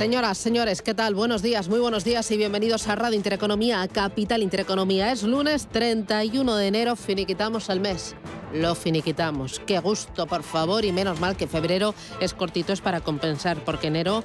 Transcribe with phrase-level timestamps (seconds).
[0.00, 1.14] Señoras, señores, ¿qué tal?
[1.14, 5.12] Buenos días, muy buenos días y bienvenidos a Radio Intereconomía, a Capital Intereconomía.
[5.12, 8.16] Es lunes 31 de enero, finiquitamos el mes
[8.52, 9.60] lo finiquitamos.
[9.66, 13.88] Qué gusto, por favor, y menos mal que febrero es cortito, es para compensar, porque
[13.88, 14.22] enero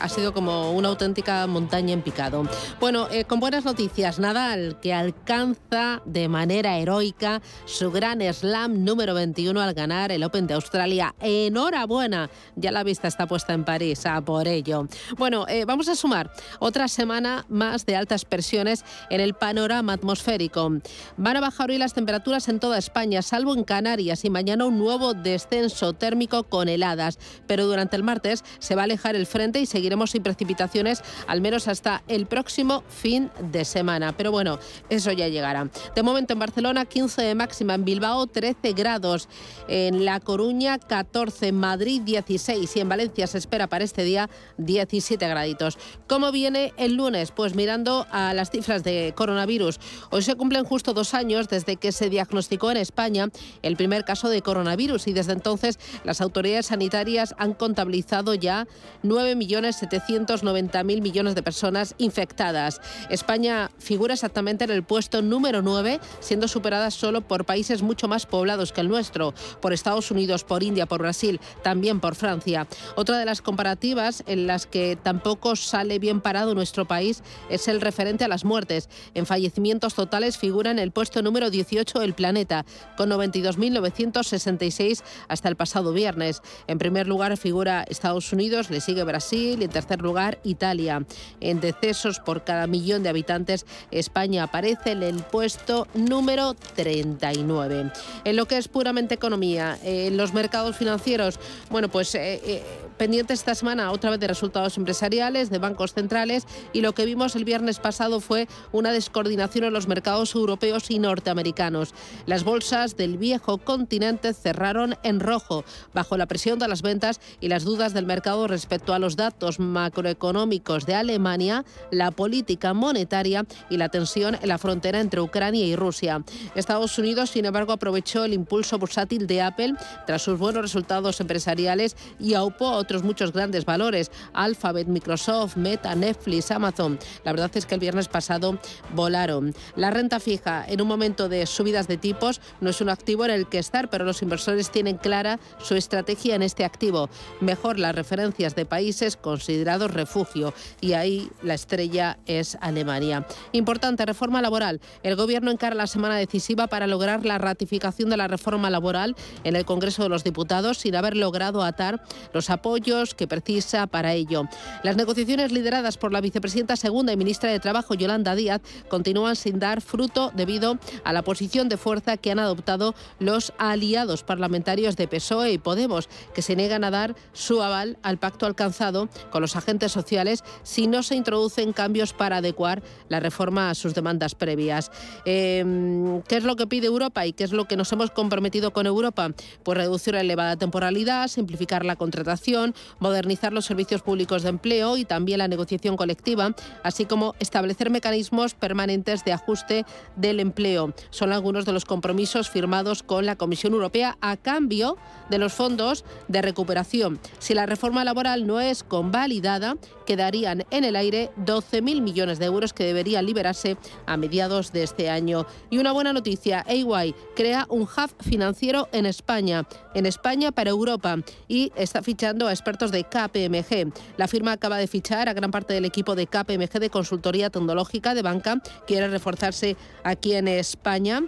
[0.00, 2.44] ha sido como una auténtica montaña en picado.
[2.80, 9.14] Bueno, eh, con buenas noticias, Nadal, que alcanza de manera heroica su gran slam número
[9.14, 11.14] 21 al ganar el Open de Australia.
[11.20, 14.86] Enhorabuena, ya la vista está puesta en París, a por ello.
[15.16, 20.72] Bueno, eh, vamos a sumar otra semana más de altas presiones en el panorama atmosférico.
[21.16, 24.78] Van a bajar hoy las temperaturas en toda España, salvo en Canarias y mañana un
[24.78, 27.18] nuevo descenso térmico con heladas.
[27.46, 31.40] Pero durante el martes se va a alejar el frente y seguiremos sin precipitaciones al
[31.40, 34.16] menos hasta el próximo fin de semana.
[34.16, 35.68] Pero bueno, eso ya llegará.
[35.94, 39.28] De momento en Barcelona 15 de máxima, en Bilbao 13 grados,
[39.68, 44.30] en La Coruña 14, en Madrid 16 y en Valencia se espera para este día
[44.58, 45.78] 17 graditos.
[46.06, 47.30] ¿Cómo viene el lunes?
[47.30, 49.78] Pues mirando a las cifras de coronavirus.
[50.10, 53.28] Hoy se cumplen justo dos años desde que se diagnosticó en España
[53.62, 58.66] el primer caso de coronavirus y desde entonces las autoridades sanitarias han contabilizado ya
[59.04, 62.80] 9.790.000 millones de personas infectadas.
[63.08, 68.26] España figura exactamente en el puesto número 9, siendo superada solo por países mucho más
[68.26, 72.66] poblados que el nuestro, por Estados Unidos, por India, por Brasil, también por Francia.
[72.96, 77.80] Otra de las comparativas en las que tampoco sale bien parado nuestro país es el
[77.80, 78.88] referente a las muertes.
[79.14, 82.64] En fallecimientos totales figura en el puesto número 18 del planeta,
[82.96, 86.42] con 22.966 hasta el pasado viernes.
[86.66, 91.04] En primer lugar figura Estados Unidos, le sigue Brasil y en tercer lugar Italia.
[91.40, 97.92] En decesos por cada millón de habitantes, España aparece en el puesto número 39.
[98.24, 101.38] En lo que es puramente economía, en los mercados financieros,
[101.70, 102.62] bueno, pues eh, eh,
[102.96, 107.36] pendiente esta semana otra vez de resultados empresariales, de bancos centrales y lo que vimos
[107.36, 111.94] el viernes pasado fue una descoordinación en los mercados europeos y norteamericanos.
[112.26, 115.64] Las bolsas del viejo continente cerraron en rojo,
[115.94, 119.60] bajo la presión de las ventas y las dudas del mercado respecto a los datos
[119.60, 125.76] macroeconómicos de Alemania, la política monetaria y la tensión en la frontera entre Ucrania y
[125.76, 126.24] Rusia.
[126.54, 129.74] Estados Unidos, sin embargo, aprovechó el impulso bursátil de Apple
[130.06, 136.50] tras sus buenos resultados empresariales y aupó otros muchos grandes valores, Alphabet, Microsoft, Meta, Netflix,
[136.50, 136.98] Amazon.
[137.24, 138.58] La verdad es que el viernes pasado
[138.94, 139.54] volaron.
[139.76, 143.30] La renta fija en un momento de subidas de tipos no es un activo en
[143.30, 147.10] el que estar, pero los inversores tienen clara su estrategia en este activo.
[147.40, 153.26] Mejor las referencias de países considerados refugio y ahí la estrella es Alemania.
[153.52, 154.80] Importante, reforma laboral.
[155.02, 159.56] El Gobierno encara la semana decisiva para lograr la ratificación de la reforma laboral en
[159.56, 164.44] el Congreso de los Diputados sin haber logrado atar los apoyos que precisa para ello.
[164.82, 169.58] Las negociaciones lideradas por la vicepresidenta segunda y ministra de Trabajo, Yolanda Díaz, continúan sin
[169.58, 175.08] dar fruto debido a la posición de fuerza que han adoptado los aliados parlamentarios de
[175.08, 179.56] PSOE y Podemos, que se niegan a dar su aval al pacto alcanzado con los
[179.56, 184.90] agentes sociales si no se introducen cambios para adecuar la reforma a sus demandas previas.
[185.24, 188.72] Em, ¿Qué es lo que pide Europa y qué es lo que nos hemos comprometido
[188.72, 189.30] con Europa?
[189.62, 195.04] Pues reducir la elevada temporalidad, simplificar la contratación, modernizar los servicios públicos de empleo y
[195.04, 199.84] también la negociación colectiva, así como establecer mecanismos permanentes de ajuste
[200.16, 200.94] del empleo.
[201.10, 204.96] Son algunos de los compromisos firmados con la Comisión Europea a cambio
[205.28, 207.20] de los fondos de recuperación.
[207.38, 209.76] Si la reforma laboral no es convalidada,
[210.06, 213.76] quedarían en el aire 12.000 millones de euros que deberían liberarse
[214.06, 215.46] a mediados de este año.
[215.68, 221.16] Y una buena noticia, AY crea un hub financiero en España, en España para Europa
[221.48, 223.92] y está fichando a expertos de KPMG.
[224.16, 228.14] La firma acaba de fichar a gran parte del equipo de KPMG de consultoría tecnológica
[228.14, 231.22] de banca, quiere reforzarse aquí en España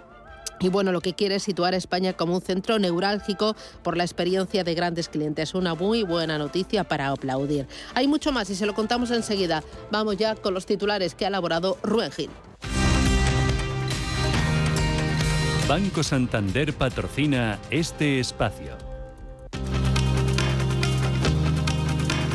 [0.59, 4.03] y bueno, lo que quiere es situar a España como un centro neurálgico por la
[4.03, 5.53] experiencia de grandes clientes.
[5.55, 7.67] Una muy buena noticia para aplaudir.
[7.95, 9.61] Hay mucho más y se lo contamos enseguida.
[9.91, 12.29] Vamos ya con los titulares que ha elaborado Rubén Gil.
[15.67, 18.82] Banco Santander patrocina este espacio.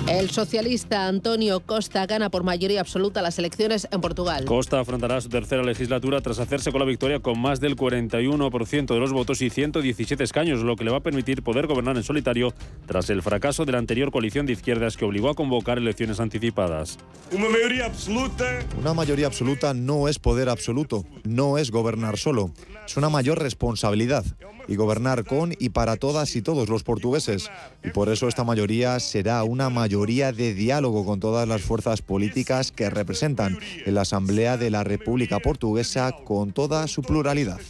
[0.08, 4.46] El socialista Antonio Costa gana por mayoría absoluta las elecciones en Portugal.
[4.46, 8.98] Costa afrontará su tercera legislatura tras hacerse con la victoria con más del 41% de
[8.98, 12.54] los votos y 117 escaños, lo que le va a permitir poder gobernar en solitario
[12.86, 16.96] tras el fracaso de la anterior coalición de izquierdas que obligó a convocar elecciones anticipadas.
[17.30, 18.60] Una mayoría absoluta.
[18.80, 22.50] Una mayoría absoluta no es poder absoluto, no es gobernar solo,
[22.88, 24.24] es una mayor responsabilidad
[24.66, 27.50] y gobernar con y para todas y todos los portugueses.
[27.84, 32.72] Y por eso esta mayoría será una mayoría de diálogo con todas las fuerzas políticas
[32.72, 37.60] que representan en la Asamblea de la República Portuguesa con toda su pluralidad.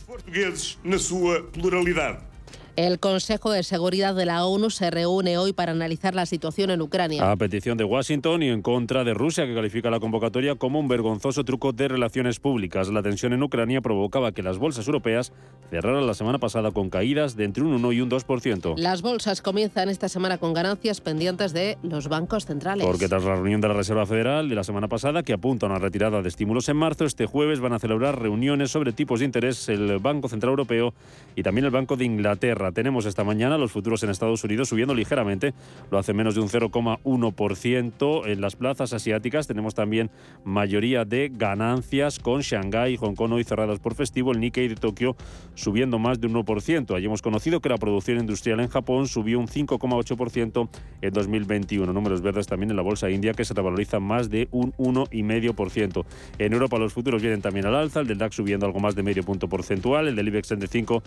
[2.79, 6.81] El Consejo de Seguridad de la ONU se reúne hoy para analizar la situación en
[6.81, 7.29] Ucrania.
[7.29, 10.87] A petición de Washington y en contra de Rusia, que califica la convocatoria como un
[10.87, 12.89] vergonzoso truco de relaciones públicas.
[12.91, 15.33] La tensión en Ucrania provocaba que las bolsas europeas
[15.71, 18.77] cerraran la semana pasada con caídas de entre un 1 y un 2%.
[18.79, 22.87] Las bolsas comienzan esta semana con ganancias pendientes de los bancos centrales.
[22.87, 25.71] Porque tras la reunión de la Reserva Federal de la semana pasada, que apunta a
[25.71, 29.27] una retirada de estímulos en marzo, este jueves van a celebrar reuniones sobre tipos de
[29.27, 30.95] interés el Banco Central Europeo
[31.35, 32.68] y también el Banco de Inglaterra.
[32.73, 35.55] Tenemos esta mañana los futuros en Estados Unidos subiendo ligeramente,
[35.91, 38.27] lo hace menos de un 0,1%.
[38.27, 40.11] En las plazas asiáticas tenemos también
[40.45, 44.75] mayoría de ganancias con Shanghái y Hong Kong hoy cerradas por festivo, el Nikkei de
[44.75, 45.17] Tokio
[45.55, 46.95] subiendo más de un 1%.
[46.95, 50.69] Allí hemos conocido que la producción industrial en Japón subió un 5,8%
[51.03, 51.93] en 2021.
[51.93, 56.05] Números verdes también en la bolsa india que se revaloriza más de un 1,5%.
[56.39, 59.03] En Europa los futuros vienen también al alza, el del DAX subiendo algo más de
[59.03, 61.03] medio punto porcentual, el del IBEX 35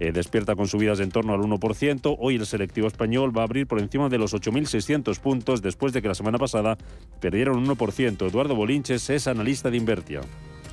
[0.00, 2.16] eh, despierta con subidas en torno al 1%.
[2.18, 6.02] Hoy el selectivo español va a abrir por encima de los 8.600 puntos después de
[6.02, 6.76] que la semana pasada
[7.20, 8.26] perdieron un 1%.
[8.28, 10.20] Eduardo Bolinches es analista de Invertia.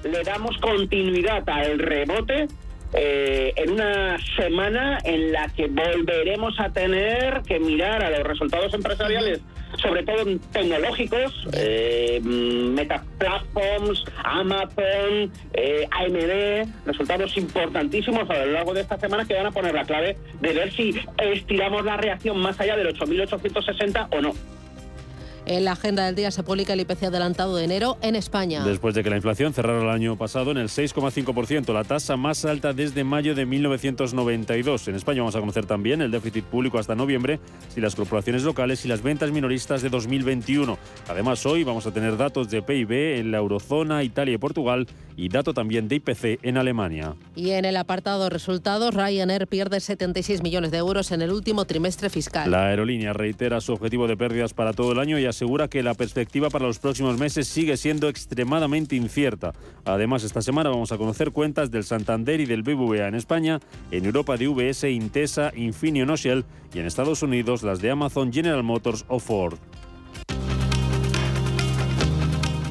[0.04, 2.48] Le damos continuidad al rebote
[2.94, 8.74] eh, en una semana en la que volveremos a tener que mirar a los resultados
[8.74, 9.42] empresariales,
[9.78, 18.82] sobre todo tecnológicos, eh, Meta Platforms, Amazon, eh, AMD, resultados importantísimos a lo largo de
[18.82, 22.60] esta semana que van a poner la clave de ver si estiramos la reacción más
[22.60, 24.61] allá del 8.860 o no.
[25.46, 28.64] En la agenda del día se publica el IPC adelantado de enero en España.
[28.64, 32.46] Después de que la inflación cerrara el año pasado en el 6,5%, la tasa más
[32.46, 34.88] alta desde mayo de 1992.
[34.88, 37.40] En España vamos a conocer también el déficit público hasta noviembre
[37.76, 40.78] y las corporaciones locales y las ventas minoristas de 2021.
[41.10, 44.88] Además, hoy vamos a tener datos de PIB en la eurozona, Italia y Portugal
[45.18, 47.16] y dato también de IPC en Alemania.
[47.36, 52.10] Y en el apartado resultados, Ryanair pierde 76 millones de euros en el último trimestre
[52.10, 52.50] fiscal.
[52.50, 55.96] La aerolínea reitera su objetivo de pérdidas para todo el año y asegura que la
[55.96, 59.54] perspectiva para los próximos meses sigue siendo extremadamente incierta.
[59.84, 64.06] Además, esta semana vamos a conocer cuentas del Santander y del BBVA en España, en
[64.06, 68.64] Europa de VS, Intesa, Infineon o Shell y en Estados Unidos las de Amazon, General
[68.64, 69.58] Motors o Ford.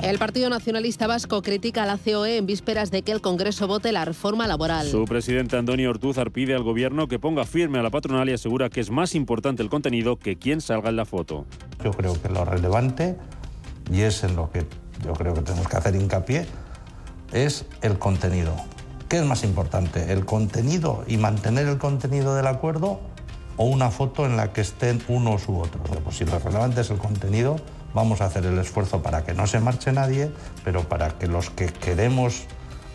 [0.02, 3.92] El Partido Nacionalista Vasco critica a la COE en vísperas de que el Congreso vote
[3.92, 4.88] la reforma laboral.
[4.88, 8.70] Su presidente Antonio Ortúzar pide al gobierno que ponga firme a la patronal y asegura
[8.70, 11.44] que es más importante el contenido que quien salga en la foto.
[11.84, 13.18] Yo creo que lo relevante,
[13.92, 14.66] y es en lo que
[15.04, 16.46] yo creo que tenemos que hacer hincapié,
[17.32, 18.56] es el contenido.
[19.06, 20.12] ¿Qué es más importante?
[20.12, 23.00] ¿El contenido y mantener el contenido del acuerdo
[23.58, 25.82] o una foto en la que estén unos u otros?
[26.02, 27.56] Pues si lo relevante es el contenido,
[27.94, 30.30] vamos a hacer el esfuerzo para que no se marche nadie,
[30.64, 32.44] pero para que los que queremos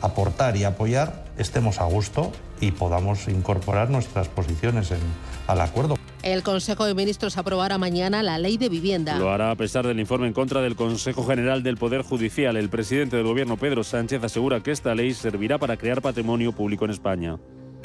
[0.02, 5.00] aportar y apoyar estemos a gusto y podamos incorporar nuestras posiciones en,
[5.48, 5.98] al acuerdo.
[6.24, 9.18] El Consejo de Ministros aprobará mañana la ley de vivienda.
[9.20, 12.58] Lo hará a pesar del informe en contra del Consejo General del Poder Judicial.
[12.58, 16.86] El presidente del Gobierno, Pedro Sánchez, asegura que esta ley servirá para crear patrimonio público
[16.86, 17.38] en España.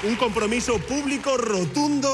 [0.07, 2.09] Un compromiso público rotundo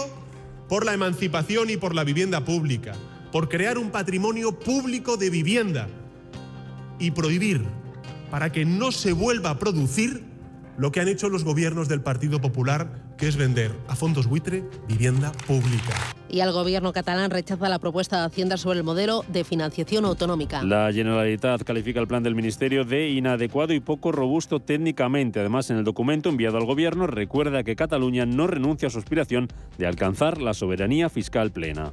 [0.68, 2.94] por la emancipación y por la vivienda pública
[3.36, 5.88] por crear un patrimonio público de vivienda
[6.98, 7.66] y prohibir
[8.30, 10.24] para que no se vuelva a producir
[10.78, 12.88] lo que han hecho los gobiernos del Partido Popular,
[13.18, 15.92] que es vender a fondos buitre vivienda pública.
[16.30, 20.62] Y el gobierno catalán rechaza la propuesta de Hacienda sobre el modelo de financiación autonómica.
[20.62, 25.40] La Generalitat califica el plan del Ministerio de inadecuado y poco robusto técnicamente.
[25.40, 29.48] Además, en el documento enviado al gobierno recuerda que Cataluña no renuncia a su aspiración
[29.76, 31.92] de alcanzar la soberanía fiscal plena.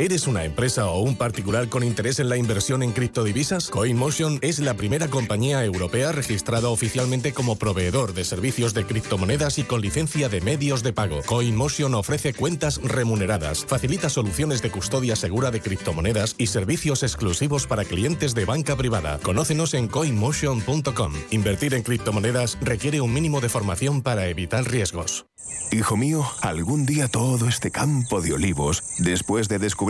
[0.00, 3.68] ¿Eres una empresa o un particular con interés en la inversión en criptodivisas?
[3.68, 9.64] CoinMotion es la primera compañía europea registrada oficialmente como proveedor de servicios de criptomonedas y
[9.64, 11.20] con licencia de medios de pago.
[11.26, 17.84] CoinMotion ofrece cuentas remuneradas, facilita soluciones de custodia segura de criptomonedas y servicios exclusivos para
[17.84, 19.18] clientes de banca privada.
[19.18, 21.12] Conócenos en coinmotion.com.
[21.30, 25.26] Invertir en criptomonedas requiere un mínimo de formación para evitar riesgos.
[25.72, 29.89] Hijo mío, algún día todo este campo de olivos, después de descubrir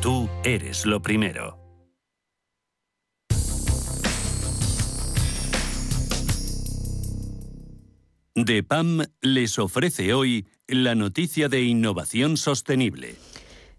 [0.00, 1.58] tú eres lo primero.
[8.34, 13.14] DEPAM les ofrece hoy la noticia de innovación sostenible.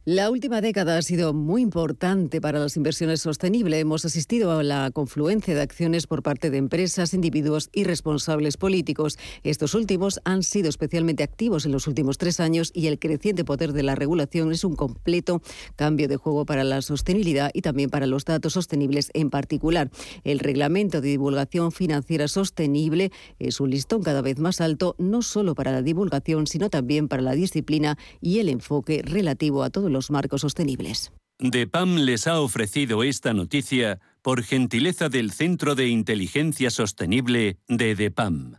[0.07, 3.81] La última década ha sido muy importante para las inversiones sostenibles.
[3.81, 9.17] Hemos asistido a la confluencia de acciones por parte de empresas, individuos y responsables políticos.
[9.41, 13.73] Estos últimos han sido especialmente activos en los últimos tres años y el creciente poder
[13.73, 15.41] de la regulación es un completo
[15.75, 19.89] cambio de juego para la sostenibilidad y también para los datos sostenibles en particular.
[20.23, 25.55] El reglamento de divulgación financiera sostenible es un listón cada vez más alto, no solo
[25.55, 30.11] para la divulgación, sino también para la disciplina y el enfoque relativo a todos los
[30.11, 31.11] marcos sostenibles.
[31.39, 38.57] DEPAM les ha ofrecido esta noticia por gentileza del Centro de Inteligencia Sostenible de DEPAM.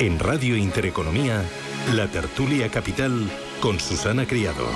[0.00, 1.42] En Radio Intereconomía,
[1.94, 3.28] la tertulia capital
[3.60, 4.66] con Susana Criado.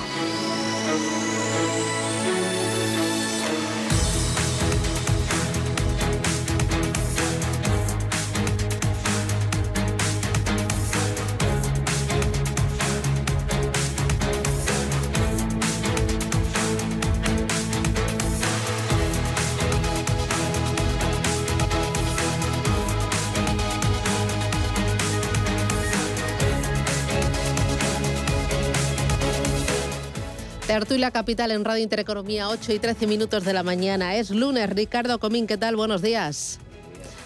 [30.82, 34.16] Tertulia Capital en Radio Intereconomía, 8 y 13 minutos de la mañana.
[34.16, 34.68] Es lunes.
[34.68, 35.76] Ricardo Comín, ¿qué tal?
[35.76, 36.58] Buenos días.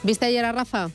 [0.03, 0.91] ¿Viste ayer a Rafa?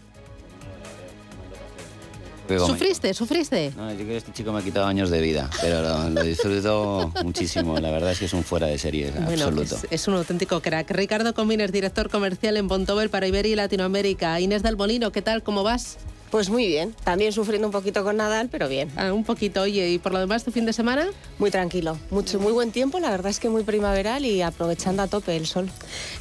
[2.48, 3.16] ¿Sufriste?
[3.16, 3.74] ¿Sufriste?
[3.76, 6.22] No, yo creo que este chico me ha quitado años de vida, pero lo, lo
[6.22, 7.80] disfruto muchísimo.
[7.80, 9.78] La verdad es que es un fuera de serie Bueno, absoluto.
[9.78, 10.92] es, es un auténtico crack.
[10.92, 14.40] Ricardo Comín es director comercial en Bontobel para Iberia y Latinoamérica.
[14.40, 15.42] Inés del Molino, ¿qué tal?
[15.42, 15.98] ¿Cómo vas?
[16.32, 18.90] Pues muy bien, también sufriendo un poquito con Nadal, pero bien.
[18.96, 21.08] Ah, un poquito, oye, ¿y por lo demás tu fin de semana?
[21.40, 25.08] Muy tranquilo, mucho, muy buen tiempo, la verdad es que muy primaveral y aprovechando a
[25.08, 25.70] tope el sol.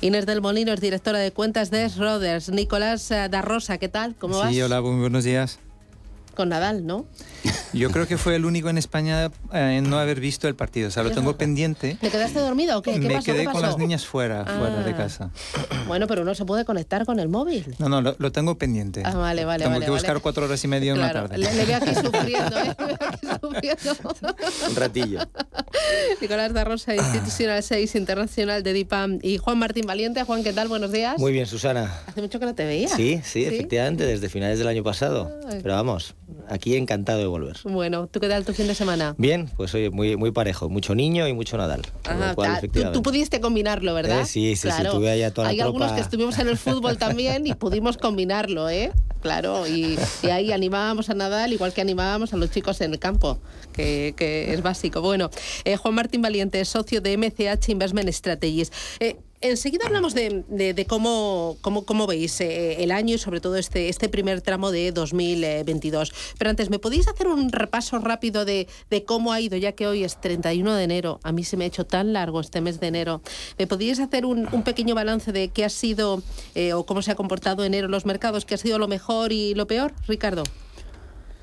[0.01, 2.49] Inés del Molino es directora de cuentas de Schroders.
[2.49, 4.17] Nicolás eh, da Rosa, ¿qué tal?
[4.19, 4.53] ¿Cómo vas?
[4.53, 5.61] Sí, hola, muy buenos días.
[6.41, 7.05] Con Nadal, ¿no?
[7.75, 10.89] Yo creo que fue el único en España eh, en no haber visto el partido.
[10.89, 11.99] O sea, lo tengo pendiente.
[12.01, 12.95] ¿Te quedaste dormido o qué?
[12.95, 13.27] ¿Qué Me pasó?
[13.27, 14.97] quedé ¿Qué con las niñas fuera, fuera de Ah.
[14.97, 15.31] casa.
[15.87, 17.75] Bueno, pero uno se puede conectar con el móvil.
[17.79, 19.03] No, no, lo, lo tengo pendiente.
[19.05, 20.21] Ah, vale, vale, Tengo vale, que buscar vale.
[20.23, 21.37] cuatro horas y media en una tarde.
[21.37, 22.75] le, le veo aquí sufriendo, ¿eh?
[22.81, 24.15] Le veo aquí sufriendo.
[24.71, 25.21] Un ratillo.
[26.21, 30.23] Nicolás da Rosa, Institutional 6 Internacional de DIPAM y Juan Martín Valiente.
[30.25, 30.69] Juan, ¿qué tal?
[30.69, 31.19] Buenos días.
[31.19, 31.93] Muy bien, Susana.
[32.07, 32.89] Hace mucho que no te veía.
[32.89, 35.31] Sí, sí, efectivamente, desde finales del año pasado.
[35.49, 35.61] Ay.
[35.63, 36.15] Pero vamos,
[36.49, 37.57] aquí encantado de volver.
[37.65, 39.15] Bueno, ¿tú qué tal tu fin de semana?
[39.19, 41.83] Bien, pues oye, muy, muy parejo, mucho niño y mucho Nadal.
[42.05, 42.61] Ajá, cual,
[42.93, 44.23] tú, pudiste combinarlo, ¿verdad?
[44.23, 44.93] Eh, sí, sí, sí, claro.
[44.93, 45.97] tuve ahí a toda la Hay algunos tropa.
[45.97, 48.93] que estuvimos en el fútbol también y pudimos combinarlo, ¿eh?
[49.21, 52.99] Claro, y, y ahí animábamos a Nadal igual que animábamos a los chicos en el
[52.99, 53.39] campo,
[53.73, 55.03] que, que es básico.
[55.03, 55.31] Bueno,
[55.65, 58.73] eh, Juan Martín Valiente, socio de MCH Investment Strategies.
[58.99, 60.45] Eh, Enseguida hablamos de,
[60.87, 66.13] cómo, veis eh, el año y sobre todo este, este primer tramo de 2022.
[66.37, 68.69] Pero antes, ¿me podéis hacer un repaso rápido de,
[69.07, 71.21] cómo ha ido, ya que hoy es 31 de enero?
[71.23, 73.23] A mí se me ha hecho tan largo este mes de enero.
[73.59, 76.23] ¿Me podríais hacer un, pequeño balance de qué ha sido
[76.55, 78.45] eh, o cómo se ha comportado enero en los mercados?
[78.45, 80.43] ¿Qué ha sido lo mejor y lo peor, Ricardo?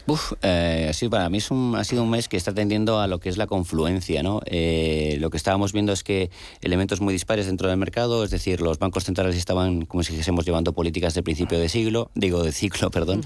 [0.10, 3.08] Uf, eh, sí, para mí es un- ha sido un mes que está tendiendo a
[3.08, 4.40] lo que es la confluencia, ¿no?
[4.46, 6.30] Eh, lo que estábamos viendo es que
[6.62, 10.46] elementos muy dispares dentro del mercado, es decir, los bancos centrales estaban, como si dijésemos,
[10.46, 13.22] llevando políticas de principio de siglo, digo de ciclo, perdón.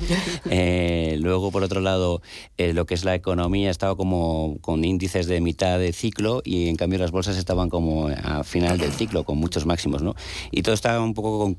[0.50, 2.24] Eh, luego, por otro lado,
[2.58, 6.68] eh, lo que es la economía estaba como con índices de mitad de ciclo y
[6.68, 10.16] en cambio las bolsas estaban como a final del ciclo, con muchos máximos, ¿no?
[10.50, 11.58] Y todo estaba un poco con-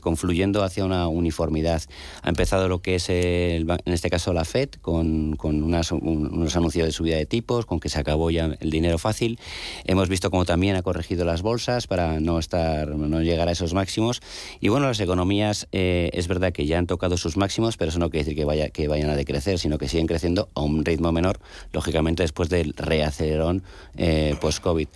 [0.00, 1.82] confluyendo hacia una uniformidad.
[2.22, 6.30] Ha empezado lo que es, el en este caso, la FED, con, con unas- un-
[6.32, 9.38] unos anuncios de subida de tipos, con que se acabó ya el dinero fácil.
[9.84, 13.74] Hemos visto como también ha corregido las bolsas para no, estar, no llegar a esos
[13.74, 14.20] máximos.
[14.60, 17.98] Y bueno, las economías eh, es verdad que ya han tocado sus máximos, pero eso
[17.98, 20.84] no quiere decir que, vaya, que vayan a decrecer, sino que siguen creciendo a un
[20.84, 21.38] ritmo menor,
[21.72, 23.62] lógicamente después del reacelerón
[23.96, 24.88] eh, post-COVID.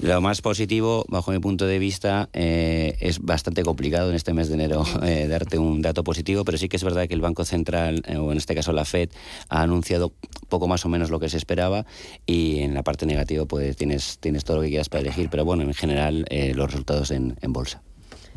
[0.00, 4.48] Lo más positivo, bajo mi punto de vista, eh, es bastante complicado en este mes
[4.48, 7.44] de enero eh, darte un dato positivo, pero sí que es verdad que el Banco
[7.44, 8.97] Central, eh, o en este caso la Fed,
[9.48, 10.12] ha anunciado
[10.48, 11.86] poco más o menos lo que se esperaba
[12.26, 15.44] y en la parte negativa pues tienes, tienes todo lo que quieras para elegir, pero
[15.44, 17.82] bueno, en general eh, los resultados en, en bolsa.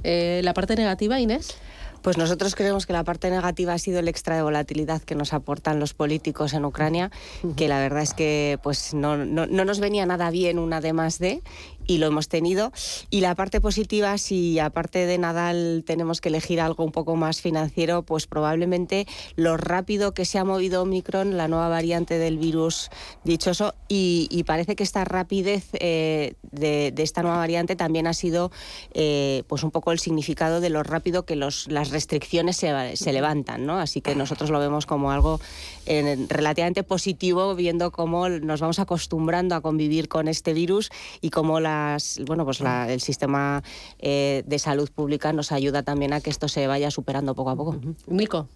[0.03, 1.56] Eh, ¿La parte negativa, Inés?
[2.01, 5.34] Pues nosotros creemos que la parte negativa ha sido el extra de volatilidad que nos
[5.34, 7.12] aportan los políticos en Ucrania,
[7.56, 10.93] que la verdad es que pues no, no, no nos venía nada bien una de
[10.93, 11.43] más de
[11.88, 12.72] y lo hemos tenido.
[13.10, 17.41] Y la parte positiva, si aparte de Nadal tenemos que elegir algo un poco más
[17.41, 22.89] financiero, pues probablemente lo rápido que se ha movido Omicron, la nueva variante del virus
[23.24, 28.13] dichoso, y, y parece que esta rapidez eh, de, de esta nueva variante también ha
[28.13, 28.52] sido
[28.94, 33.13] eh, pues un poco el significado de lo rápido que los, las restricciones se, se
[33.13, 33.78] levantan, ¿no?
[33.78, 35.39] Así que nosotros lo vemos como algo
[35.86, 40.89] eh, relativamente positivo, viendo cómo nos vamos acostumbrando a convivir con este virus
[41.22, 43.63] y cómo las, bueno, pues la- el sistema
[43.99, 47.55] eh, de salud pública nos ayuda también a que esto se vaya superando poco a
[47.55, 47.79] poco.
[48.07, 48.47] Nico.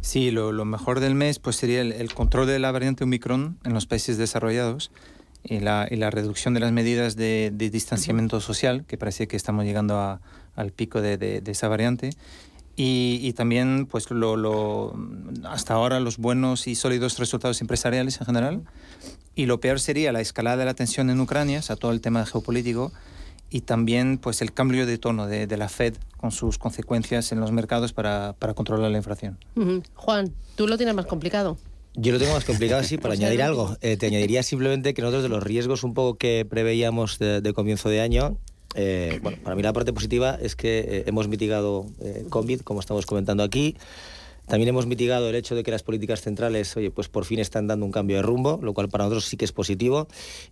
[0.00, 3.58] Sí, lo, lo mejor del mes pues sería el, el control de la variante Omicron
[3.64, 4.90] en los países desarrollados
[5.44, 9.36] y la, y la reducción de las medidas de, de distanciamiento social, que parece que
[9.36, 10.20] estamos llegando a-
[10.56, 12.10] al pico de, de- de esa variante.
[12.74, 14.94] Y, y también, pues, lo, lo-
[15.44, 18.62] hasta ahora los buenos y sólidos resultados empresariales en general.
[19.34, 22.00] Y lo peor sería la escalada de la tensión en Ucrania, o sea, todo el
[22.00, 22.92] tema geopolítico,
[23.50, 27.40] y también, pues, el cambio de tono de, de la Fed con sus consecuencias en
[27.40, 29.38] los mercados para, para controlar la inflación.
[29.94, 31.58] Juan, tú lo tienes más complicado.
[31.94, 33.76] Yo lo tengo más complicado, sí, para añadir algo.
[33.80, 37.52] Eh, te añadiría simplemente que nosotros de los riesgos un poco que preveíamos de, de
[37.52, 38.38] comienzo de año,
[38.74, 42.80] eh, bueno, para mí la parte positiva es que eh, hemos mitigado eh, COVID, como
[42.80, 43.76] estamos comentando aquí.
[44.46, 47.66] También hemos mitigado el hecho de que las políticas centrales, oye, pues por fin están
[47.66, 50.08] dando un cambio de rumbo, lo cual para nosotros sí que es positivo.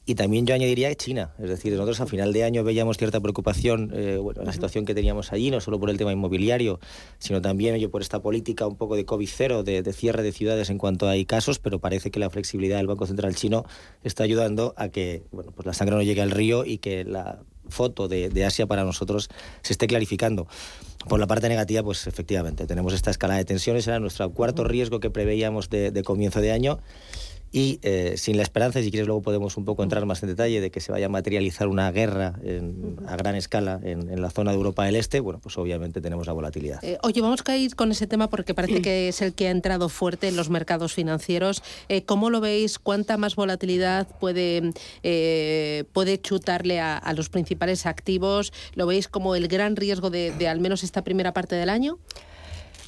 [0.07, 3.91] Y también yo añadiría China, es decir, nosotros a final de año veíamos cierta preocupación,
[3.95, 6.81] eh, bueno, la situación que teníamos allí, no solo por el tema inmobiliario,
[7.19, 10.33] sino también oye, por esta política un poco de COVID cero, de, de cierre de
[10.33, 13.65] ciudades en cuanto hay casos, pero parece que la flexibilidad del Banco Central chino
[14.03, 17.43] está ayudando a que bueno, pues la sangre no llegue al río y que la
[17.71, 19.29] foto de, de Asia para nosotros
[19.63, 20.47] se esté clarificando.
[21.09, 25.01] Por la parte negativa, pues efectivamente, tenemos esta escala de tensiones, era nuestro cuarto riesgo
[25.01, 26.81] que preveíamos de, de comienzo de año
[27.53, 30.61] y eh, sin la esperanza, si quieres luego podemos un poco entrar más en detalle,
[30.61, 34.51] de que se vaya a materializar una guerra en- a gran escala en, la zona
[34.53, 36.79] de Europa del Este, bueno, pues obviamente tenemos la volatilidad.
[36.83, 39.51] Eh, oye, vamos a ir con ese tema porque parece que es el que ha
[39.51, 41.63] entrado fuerte en los mercados financieros.
[41.89, 42.79] Eh, ¿Cómo lo veis?
[42.79, 44.73] ¿Cuánta más volatilidad puede,
[45.93, 48.53] puede chutarle a, los principales activos?
[48.75, 51.99] ¿Lo veis como el gran riesgo de al menos esta primera parte del año?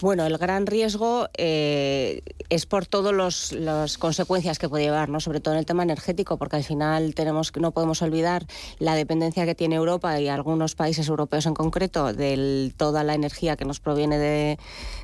[0.02, 5.20] Bueno, el gran riesgo eh, es por todas las consecuencias que puede llevar, ¿no?
[5.20, 8.44] sobre todo en el tema energético, porque al final tenemos no podemos olvidar
[8.80, 13.56] la dependencia que tiene Europa y algunos países europeos en concreto de toda la energía
[13.56, 14.58] que nos proviene de,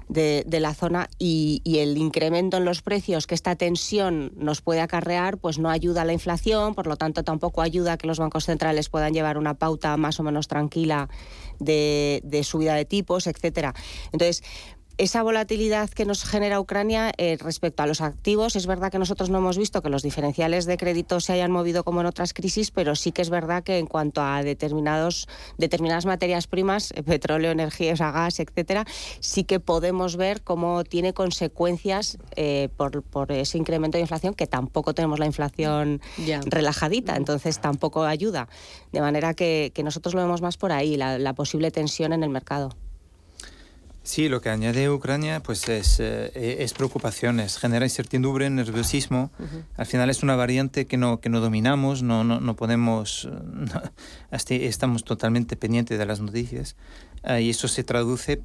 [0.08, 5.38] de, la zona y, el incremento en los precios que esta tensión nos puede acarrear,
[5.38, 8.46] pues no ayuda a la inflación, por lo tanto tampoco ayuda a que los bancos
[8.46, 11.08] centrales puedan llevar una pauta más o menos tranquila
[11.60, 13.74] de, de subida de tipos, etcétera.
[14.12, 14.42] Entonces,
[14.98, 19.30] esa volatilidad que nos genera Ucrania eh, respecto a los activos, es verdad que nosotros
[19.30, 22.72] no hemos visto que los diferenciales de crédito se hayan movido como en otras crisis,
[22.72, 27.52] pero sí que es verdad que en cuanto a determinados, determinadas materias primas, eh, petróleo,
[27.52, 28.84] energía, gas, etcétera,
[29.20, 34.94] sí que podemos ver cómo tiene consecuencias eh, por, ese incremento de inflación, que tampoco
[34.94, 36.00] tenemos la inflación
[36.46, 38.48] relajadita, entonces tampoco ayuda.
[38.92, 42.70] De manera que, nosotros lo vemos más por ahí, la posible tensión en el mercado.
[44.08, 49.30] Sí, lo que añade Ucrania pues es, eh, es preocupaciones, genera incertidumbre, nerviosismo.
[49.76, 53.28] Al final es una variante que no, que no dominamos, no, no, no podemos,
[54.48, 56.74] estamos totalmente pendientes de las noticias
[57.22, 58.40] eh, y eso se traduce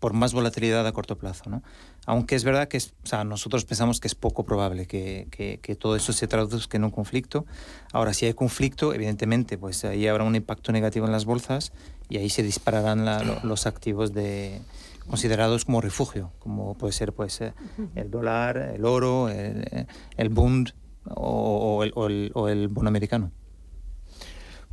[0.00, 1.48] por más volatilidad a corto plazo.
[1.48, 1.62] ¿no?
[2.06, 5.76] Aunque es verdad que o sea, nosotros pensamos que es poco probable que, que, que,
[5.76, 7.46] todo eso se traduzca en un conflicto.
[7.92, 11.72] Ahora, si hay conflicto, evidentemente, pues ahí habrá un impacto negativo en las bolsas
[12.08, 13.04] y ahí se dispararán
[13.44, 14.60] los activos de,
[15.08, 17.52] considerados como refugio, como puede ser pues, eh,
[17.94, 19.86] el dólar, el oro, el,
[20.16, 20.70] el bund
[21.06, 23.32] o, el, o el bono americano.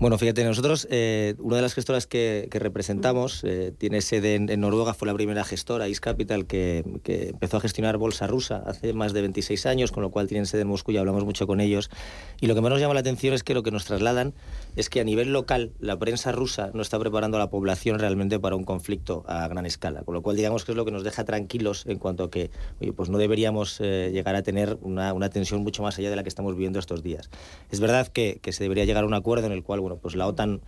[0.02, 4.96] Bueno, fíjate, nosotros, eh, una de las gestoras que, representamos, eh, tiene sede en, Noruega,
[4.96, 9.22] fue la primera gestora, East Capital, que, empezó a gestionar bolsa rusa hace más de
[9.22, 11.92] 26 años, con lo cual tienen sede en Moscú y hablamos mucho con ellos.
[12.40, 14.34] Y lo que más nos llama la atención es que lo que nos trasladan
[14.76, 18.40] es que a nivel local la prensa rusa no está preparando a la población realmente
[18.40, 21.04] para un conflicto a gran escala, con lo cual digamos que es lo que nos
[21.04, 25.30] deja tranquilos en cuanto a que, oye, pues no deberíamos eh, llegar a tener una,
[25.30, 27.30] tensión mucho más allá de la que estamos viviendo estos días.
[27.70, 30.28] Es verdad que, que se debería llegar a un acuerdo en el cual, pues la
[30.28, 30.62] OTAN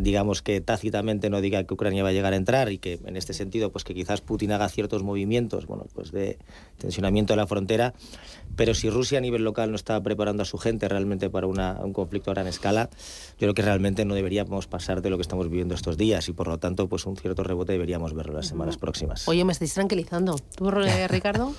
[0.00, 3.16] digamos que tácitamente no diga que Ucrania va a llegar a entrar y que en
[3.16, 6.38] este sentido pues que quizás Putin haga ciertos movimientos bueno pues de
[6.78, 7.94] tensionamiento de la frontera
[8.56, 11.92] pero si Rusia a nivel local no está preparando a su gente realmente para un
[11.92, 12.90] conflicto a gran escala
[13.32, 16.32] yo creo que realmente no deberíamos pasar de lo que estamos viviendo estos días y
[16.32, 19.28] por lo tanto pues un cierto rebote deberíamos verlo las semanas próximas.
[19.28, 20.70] Oye me estáis tranquilizando ¿tú
[21.08, 21.52] Ricardo?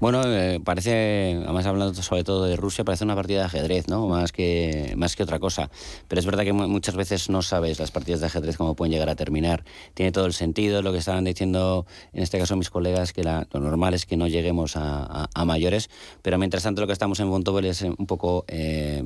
[0.00, 4.06] bueno eh, parece además hablando sobre todo de Rusia parece una partida de ajedrez no
[4.06, 5.70] más que más que otra cosa.
[6.08, 9.08] Pero es verdad que muchas veces no sabes las partidas de ajedrez cómo pueden llegar
[9.08, 9.64] a terminar.
[9.94, 13.60] Tiene todo el sentido lo que estaban diciendo, en este caso mis colegas, que lo
[13.60, 15.90] normal es que no lleguemos a, mayores,
[16.22, 19.02] pero mientras tanto lo que estamos en Bontobel es un poco eh,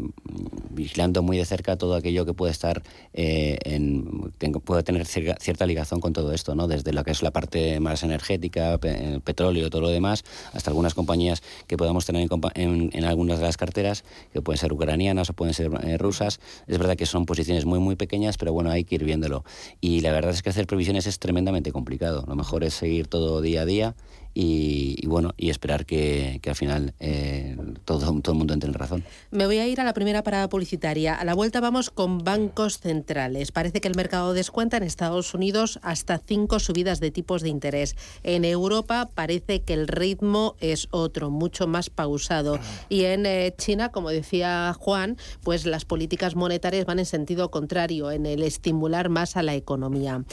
[0.70, 2.82] vigilando muy de cerca todo aquello que puede estar,
[3.14, 4.32] eh, en,
[4.64, 6.66] puede tener cierta ligazón con todo esto, ¿no?
[6.66, 10.94] desde lo que es la parte más energética, el petróleo, todo lo demás, hasta algunas
[10.94, 15.54] compañías que podamos tener en, algunas de las carteras, que pueden ser ucranianas o pueden
[15.54, 16.40] ser eh, rusas.
[16.66, 19.44] Es verdad que son posiciones muy, muy pequeñas, pero bueno, hay que ir viéndolo.
[19.81, 22.24] Y la verdad es que hacer previsiones es tremendamente complicado.
[22.27, 23.96] Lo mejor es seguir todo día a día
[24.35, 29.05] y, bueno, y esperar que, al final eh, todo, todo el mundo entre en razón.
[29.31, 31.14] Me voy a ir a la primera parada publicitaria.
[31.14, 33.53] A la vuelta vamos con bancos centrales.
[33.53, 37.94] Parece que el mercado descuenta en Estados Unidos hasta cinco subidas de tipos de interés.
[38.25, 42.59] En Europa parece que el ritmo es otro, mucho más pausado.
[42.88, 48.11] Y en eh, China, como decía Juan, pues las políticas monetarias van en sentido contrario,
[48.11, 50.25] en el estimular más a la economía.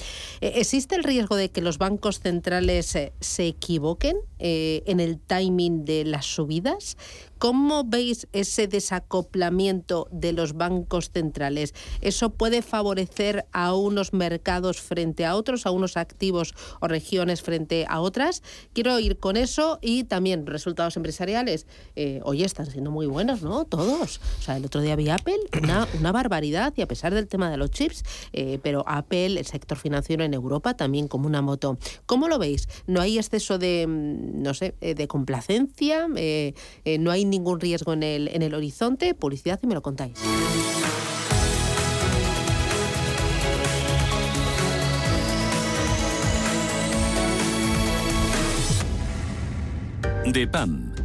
[0.42, 3.91] Eh, ¿Existe el riesgo de que los bancos centrales se equivoquen?
[4.40, 6.98] Eh, en el timing de las subidas?
[7.42, 11.74] ¿Cómo veis ese desacoplamiento de los bancos centrales?
[12.00, 17.88] ¿Eso puede favorecer a unos mercados frente a otros, a unos activos o regiones frente
[17.90, 18.44] a otras?
[18.74, 21.66] Quiero ir con eso y también resultados empresariales.
[21.96, 23.66] Eh, oye, están siendo muy buenos, ¿no?
[23.66, 24.22] Todos.
[24.38, 27.50] O sea, el otro día vi Apple, una, una barbaridad, y a pesar del tema
[27.50, 31.80] de los chips, eh, pero Apple, el sector financiero en Europa, también como una moto.
[32.06, 32.70] ¿Cómo lo veis?
[32.86, 36.08] ¿No hay exceso de, mm, no sé, eh, de complacencia?
[36.08, 39.16] ¿No hay ningún riesgo en el, en el horizonte?
[39.16, 40.20] Publicidad y me lo contáis.
[50.32, 50.91] DEPAM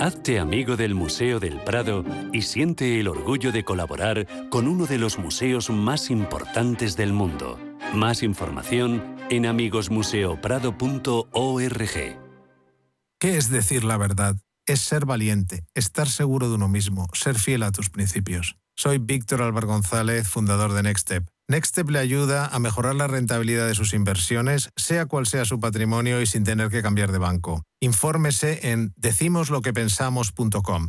[0.00, 4.96] Hazte amigo del Museo del Prado y siente el orgullo de colaborar con uno de
[4.96, 7.58] los museos más importantes del mundo.
[7.94, 12.18] Más información en amigosmuseoprado.org.
[13.18, 14.36] ¿Qué es decir la verdad?
[14.66, 18.56] Es ser valiente, estar seguro de uno mismo, ser fiel a tus principios.
[18.76, 21.28] Soy Víctor Álvaro González, fundador de Nextstep.
[21.50, 26.20] Nextstep le ayuda a mejorar la rentabilidad de sus inversiones, sea cual sea su patrimonio
[26.20, 27.62] y sin tener que cambiar de banco.
[27.80, 30.88] Infórmese en decimosloquepensamos.com.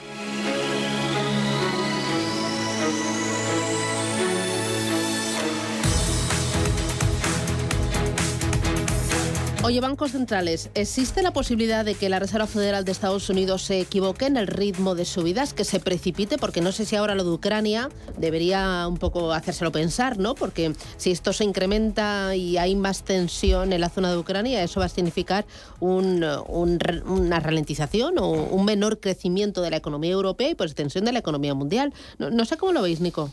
[9.63, 13.79] Oye, bancos centrales, ¿existe la posibilidad de que la Reserva Federal de Estados Unidos se
[13.79, 16.39] equivoque en el ritmo de subidas, que se precipite?
[16.39, 20.33] Porque no sé si ahora lo de Ucrania debería un poco hacérselo pensar, ¿no?
[20.33, 24.79] Porque si esto se incrementa y hay más tensión en la zona de Ucrania, eso
[24.79, 25.45] va a significar
[25.79, 31.05] un, un, una ralentización o un menor crecimiento de la economía europea y pues tensión
[31.05, 31.93] de la economía mundial.
[32.17, 33.29] No, no sé cómo lo veis, Nico.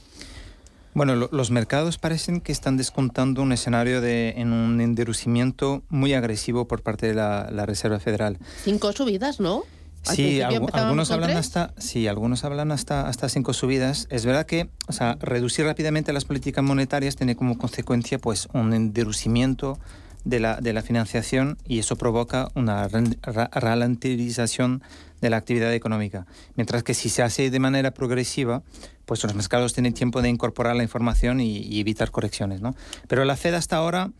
[0.98, 6.12] Bueno, lo, los mercados parecen que están descontando un escenario de en un endurecimiento muy
[6.12, 8.36] agresivo por parte de la, la Reserva Federal.
[8.64, 9.62] Cinco subidas, ¿no?
[10.02, 11.38] Sí, algunos hablan tres.
[11.38, 14.08] hasta sí, algunos hablan hasta hasta cinco subidas.
[14.10, 18.72] Es verdad que, o sea, reducir rápidamente las políticas monetarias tiene como consecuencia pues un
[18.72, 19.78] endurecimiento
[20.24, 24.82] de la, de la financiación y eso provoca una ralentización
[25.20, 26.26] de la actividad económica.
[26.56, 28.64] Mientras que si se hace de manera progresiva,
[29.08, 32.60] pues los mercados tienen tiempo de incorporar la información y, y evitar correcciones.
[32.60, 32.74] ¿no?
[33.08, 34.10] Pero la Fed hasta ahora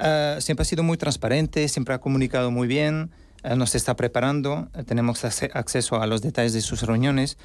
[0.00, 3.10] eh, siempre ha sido muy transparente, siempre ha comunicado muy bien,
[3.42, 7.36] eh, nos está preparando, eh, tenemos acceso a los detalles de sus reuniones.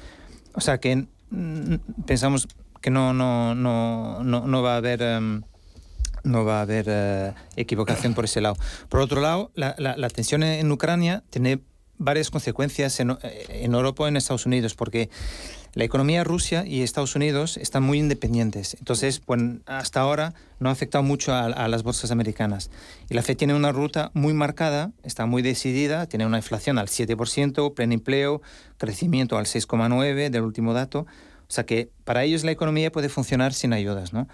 [0.54, 1.74] O sea que mm,
[2.06, 2.46] pensamos
[2.80, 5.02] que no, no, no, no, no va a haber...
[5.02, 5.42] em,
[6.22, 8.56] no va a haber equivocación por ese lado.
[8.88, 11.60] Por otro lado, la, la- la tensión en Ucrania tiene
[11.98, 15.10] varias consecuencias en, en Europa y en Estados Unidos, porque
[15.76, 18.76] la economía Rusia y Estados Unidos están muy independientes.
[18.78, 19.20] Entonces,
[19.66, 22.70] hasta ahora no ha afectado mucho a, a las bolsas americanas.
[23.10, 26.88] Y la FED tiene una ruta muy marcada, está muy decidida, tiene una inflación al
[26.88, 28.40] 7%, pleno empleo,
[28.78, 31.06] crecimiento al 6,9% del último dato.
[31.48, 34.26] O sea que para ellos la economía puede funcionar sin ayudas, ¿no?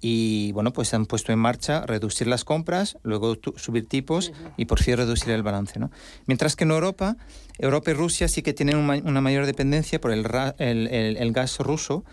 [0.00, 4.80] Y bueno, pues han puesto en marcha reducir las compras, luego subir tipos y por
[4.80, 5.78] fin reducir el balance.
[5.78, 5.90] ¿no?
[6.26, 7.16] Mientras que en Europa,
[7.58, 10.26] Europa y Rusia sí que tienen un una mayor dependencia por el,
[10.58, 12.04] el- el- el gas ruso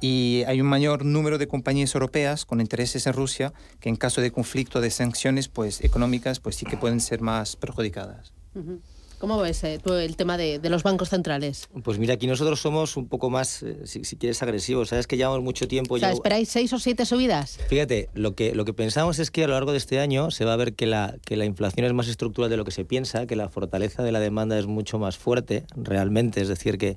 [0.00, 4.20] y hay un mayor número de compañías europeas con intereses en Rusia que en caso
[4.20, 8.32] de conflicto de sanciones pues, económicas pues sí que pueden ser más perjudicadas.
[8.54, 8.80] Ujú.
[9.22, 11.68] ¿Cómo ves eh, tú el tema de, de los bancos centrales?
[11.84, 14.88] Pues mira, aquí nosotros somos un poco más, eh, si, si quieres, agresivos.
[14.88, 16.14] Sabes que llevamos mucho tiempo O sea, ya.
[16.14, 17.60] ¿esperáis seis o siete subidas?
[17.68, 20.44] Fíjate, lo que, lo que pensamos es que a lo largo de este año se
[20.44, 22.84] va a ver que la, que la inflación es más estructural de lo que se
[22.84, 26.96] piensa, que la fortaleza de la demanda es mucho más fuerte realmente, es decir, que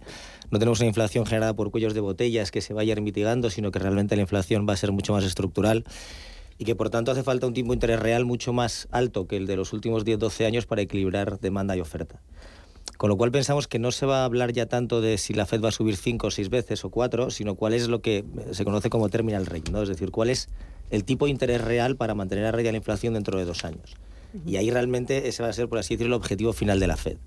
[0.50, 3.52] no tenemos una inflación generada por cuellos de botellas que se vaya a ir mitigando,
[3.52, 5.86] sino que realmente la inflación va a ser mucho más estructural
[6.58, 9.38] y que por tanto hace falta un tipo de interés real mucho más alto que
[9.38, 12.22] el de los últimos 10-12 años para equilibrar demanda y oferta.
[12.98, 15.46] Con lo cual pensamos que no se va a hablar ya tanto de si la
[15.46, 18.24] Fed va a subir cinco o seis veces o cuatro, sino cuál es lo que
[18.52, 19.82] se conoce como terminal rate, ¿no?
[19.82, 20.48] Es decir, cuál es
[20.92, 23.96] el tipo de interés real para mantener a raya la inflación dentro de dos años.
[24.46, 26.96] Y ahí realmente ese va a ser, por así decirlo, el objetivo final de la
[26.96, 27.18] Fed.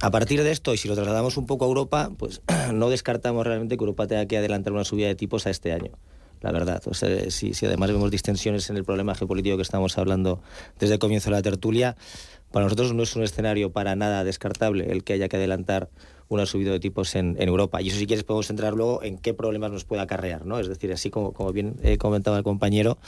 [0.00, 2.40] A partir de esto, y si lo trasladamos un poco a Europa, pues
[2.72, 5.92] no descartamos realmente que Europa tenga que adelantar una subida de tipos a este año.
[6.40, 9.98] La verdad, o sea, si, si además vemos distensiones en el problema geopolítico que estamos
[9.98, 10.40] hablando
[10.78, 11.96] desde el comienzo de la tertulia,
[12.52, 15.90] para nosotros no es un escenario para nada descartable el que haya que adelantar
[16.28, 17.80] una subida de tipos en, en Europa.
[17.82, 20.58] Y eso si quieres podemos entrar luego en qué problemas nos puede acarrear, ¿no?
[20.58, 22.98] Es decir, así como, como bien eh, comentaba el compañero,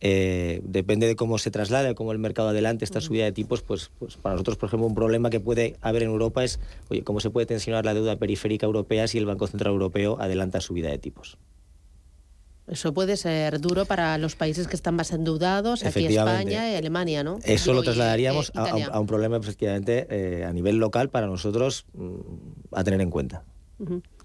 [0.00, 3.90] eh, depende de cómo se traslade, cómo el mercado adelante esta subida de tipos, pues,
[3.98, 6.60] pues para nosotros, por ejemplo, un problema que puede haber en Europa es,
[6.90, 10.60] oye, cómo se puede tensionar la deuda periférica europea si el Banco Central Europeo adelanta
[10.60, 11.38] subida de tipos.
[12.66, 16.06] Eso puede ser duro para los países que están más endeudados, aquí.
[16.06, 17.38] España y Alemania, ¿no?
[17.44, 21.10] Eso Digo, lo y, trasladaríamos eh, a- a, un- problema, efectivamente, eh, a nivel local
[21.10, 22.14] para nosotros mm,
[22.72, 23.42] a tener en cuenta.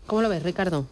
[0.07, 0.85] ¿Cómo lo ves, Ricardo?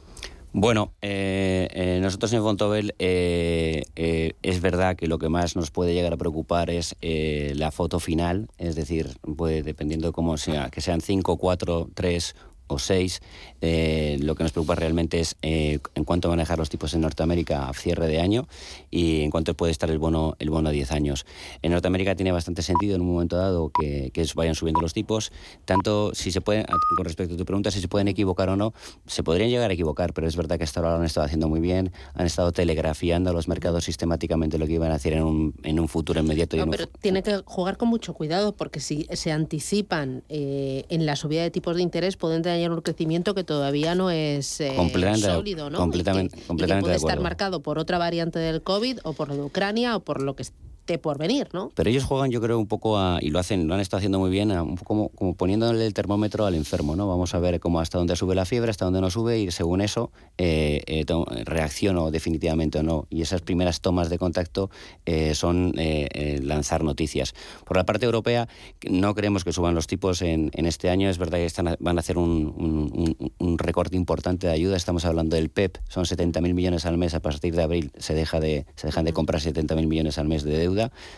[0.52, 5.72] Bueno, eh, eh, nosotros en Fontobel eh, eh, es verdad que lo que más nos
[5.72, 10.38] puede llegar a preocupar es eh, la foto final, es decir, puede, dependiendo de cómo
[10.38, 12.36] sea, que sean 5, 4, 3
[12.68, 13.22] o 6,
[13.62, 17.70] eh, lo que nos preocupa realmente es eh, en cuánto manejar los tipos en Norteamérica
[17.70, 18.48] a cierre de año
[18.92, 21.26] y en cuánto puede estar el bono el bono a 10 años.
[21.62, 25.32] En Norteamérica tiene bastante sentido en un momento dado que, que vayan subiendo los tipos,
[25.66, 28.74] tanto si se pueden, con respecto a tu pregunta, si se pueden equivocar o no,
[29.06, 31.48] se podrían llegar a equivocar, pero es verdad que hasta ahora lo han estado haciendo
[31.48, 35.24] muy bien, han estado telegrafiando a los mercados sistemáticamente lo que iban a hacer en
[35.24, 36.56] un, en un futuro inmediato.
[36.56, 40.24] y No, en un pero tiene que jugar con mucho cuidado porque si se anticipan
[40.30, 44.10] eh, en la subida de tipos de interés pueden tener un crecimiento que todavía no
[44.10, 45.78] es eh, Completamente sólido, ¿no?
[45.78, 49.00] completamente- y que, y que completamente puede de estar marcado por otra variante del COVID
[49.04, 50.44] o por lo de Ucrania o por lo que
[50.88, 51.70] esté por venir, ¿no?
[51.76, 54.20] Pero ellos juegan, yo creo, un poco a, y lo hacen, lo han estado haciendo
[54.20, 57.10] muy bien, a un poco como, como poniéndole el termómetro al enfermo, ¿no?
[57.10, 59.82] Vamos a ver cómo hasta dónde sube la fiebre, hasta dónde no sube, y según
[59.82, 61.06] eso eh, eh,
[61.44, 63.06] reacciono definitivamente o no.
[63.10, 64.70] Y esas primeras tomas de contacto
[65.06, 67.34] eh, son eh, lanzar noticias.
[67.66, 68.48] Por la parte europea,
[68.90, 71.10] no creemos que suban los tipos en, en este año.
[71.10, 74.78] Es verdad que están, van a hacer un, un- un- un recorte importante de ayuda.
[74.78, 77.14] Estamos hablando del PEP, son 70.000 millones al mes.
[77.14, 80.44] A partir de abril se, deja de, se dejan de comprar 70.000 millones al mes
[80.44, 80.77] de deuda.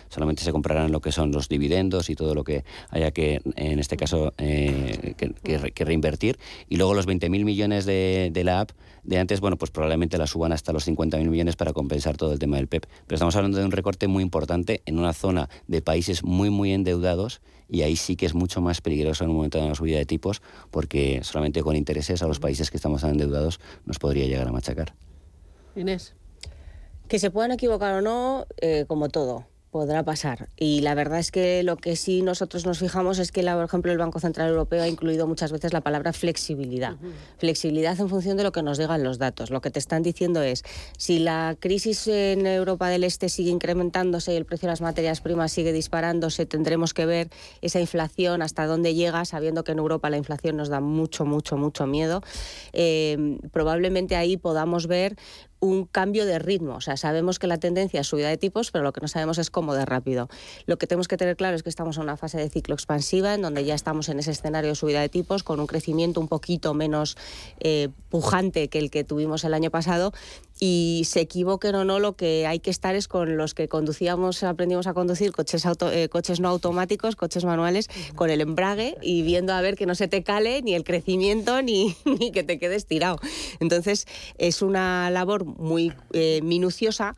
[0.10, 3.80] Solamente se comprarán lo que son los dividendos y todo lo que haya que, en
[3.80, 6.38] este caso, eh, que, que re- que reinvertir.
[6.70, 8.72] Y luego los 20.000 millones de, de la app
[9.04, 12.40] de antes, bueno, pues probablemente la suban hasta los 50.000 millones para compensar todo el
[12.40, 12.86] tema del PEP.
[13.08, 16.74] Pero estamos hablando de un recorte muy importante en una zona de países muy, muy
[16.74, 17.42] endeudados
[17.72, 20.06] y ahí sí que es mucho más peligroso en un momento de una subida de
[20.06, 20.42] tipos
[20.72, 24.94] porque solamente con intereses a los países que estamos endeudados nos podría llegar a machacar.
[25.76, 26.14] Inés.
[27.10, 30.48] Que se puedan equivocar o no, eh, como todo, podrá pasar.
[30.58, 33.66] Y la verdad es que lo que sí nosotros nos fijamos es que, la- por
[33.66, 36.96] ejemplo, el Banco Central Europeo ha incluido muchas veces la palabra flexibilidad.
[37.38, 39.52] Flexibilidad en función de lo que nos digan los datos.
[39.52, 40.64] Lo que te están diciendo es,
[40.98, 45.22] si la crisis en Europa del Este sigue incrementándose y el precio de las materias
[45.22, 47.30] primas sigue disparándose, tendremos que ver
[47.62, 51.58] esa inflación hasta dónde llega, sabiendo que en Europa la inflación nos da mucho, mucho,
[51.58, 52.22] mucho miedo.
[52.74, 55.16] Eh, probablemente ahí podamos ver
[55.62, 56.76] un cambio de ritmo.
[56.76, 59.38] O sea, sabemos que la tendencia es subida de tipos, pero lo que no sabemos
[59.38, 60.30] es cómo de rápido.
[60.66, 63.34] Lo que tenemos que tener claro es que estamos en una fase de ciclo expansiva,
[63.34, 66.28] en donde ya estamos en ese escenario de subida de tipos, con un crecimiento un
[66.28, 67.18] poquito menos
[67.60, 70.14] eh, pujante que el que tuvimos el año pasado.
[70.62, 74.44] Y se equivoquen o no, lo que hay que estar es con los que conducíamos,
[74.44, 79.22] aprendimos a conducir coches, auto- eh, coches no automáticos, coches manuales, con el embrague y
[79.22, 82.60] viendo a ver que no se te cale ni el crecimiento ni, ni que te
[82.60, 83.20] quedes tirado.
[83.62, 84.06] Entonces,
[84.38, 87.16] es una labor muy eh, minuciosa.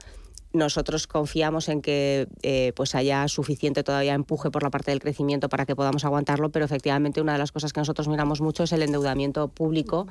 [0.54, 5.48] Nosotros confiamos en que eh, pues haya suficiente todavía empuje por la parte del crecimiento
[5.48, 8.74] para que podamos aguantarlo, pero efectivamente una de las cosas que nosotros miramos mucho es
[8.74, 10.08] el endeudamiento público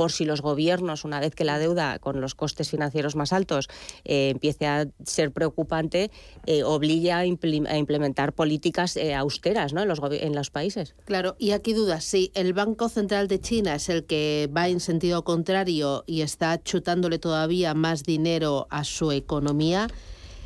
[0.00, 3.68] por si los gobiernos, una vez que la deuda con los costes financieros más altos
[4.06, 6.10] eh, empiece a ser preocupante,
[6.46, 9.82] eh, obligue a, implementar políticas eh, austeras ¿no?
[9.82, 10.94] en, los países.
[11.04, 14.80] Claro, y aquí dudas, si el Banco Central de China es el que va en
[14.80, 19.86] sentido contrario y está chutándole todavía más dinero a su economía,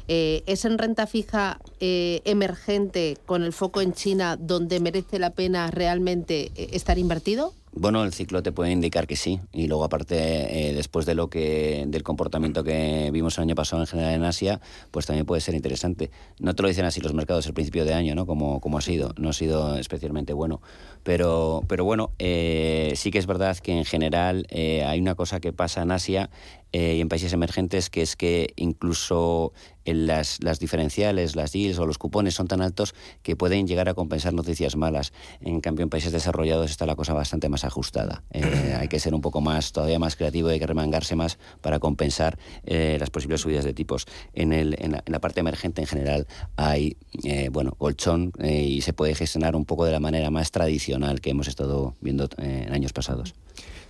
[0.08, 5.70] eh, ¿es en renta fija emergente con el foco en China donde merece la pena
[5.70, 7.54] realmente estar invertido?
[7.76, 9.40] Bueno, el ciclo te puede indicar que sí.
[9.52, 13.82] Y luego, aparte, eh, después de lo que del comportamiento que vimos el año pasado
[13.82, 14.60] en general en Asia,
[14.92, 16.12] pues también puede ser interesante.
[16.38, 18.26] No te lo dicen así los mercados al principio de año, ¿no?
[18.26, 19.12] Como, como ha sido.
[19.18, 20.62] No ha sido especialmente bueno.
[21.02, 25.40] Pero, pero bueno, eh, sí que es verdad que en general eh, hay una cosa
[25.40, 26.30] que pasa en Asia
[26.74, 29.52] eh, y en países emergentes, que es que incluso
[29.84, 33.88] en las, las diferenciales, las yields o los cupones son tan altos que pueden llegar
[33.88, 35.12] a compensar noticias malas.
[35.40, 38.24] En cambio, en países desarrollados está la cosa bastante más ajustada.
[38.32, 41.78] Eh, hay que ser un poco más, todavía más creativo, hay que remangarse más para
[41.78, 44.06] compensar eh, las posibles subidas de tipos.
[44.32, 48.64] En, el, en, la, en la parte emergente en general hay, eh, bueno, colchón eh,
[48.64, 52.24] y se puede gestionar un poco de la manera más tradicional que hemos estado viendo
[52.38, 53.34] eh, en años pasados.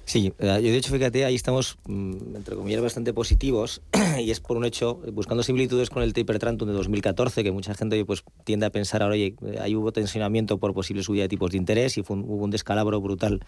[0.07, 3.81] Sí, eh, yo de hecho, fíjate, ahí estamos, mm, entre comillas, bastante positivos
[4.21, 7.75] y es por un hecho, buscando similitudes con el taper Trantum de 2014, que mucha
[7.75, 11.29] gente pues, tiende a pensar ahora, oye, eh, ahí hubo tensionamiento por posible subida de
[11.29, 13.41] tipos de interés y fue un- hubo un descalabro brutal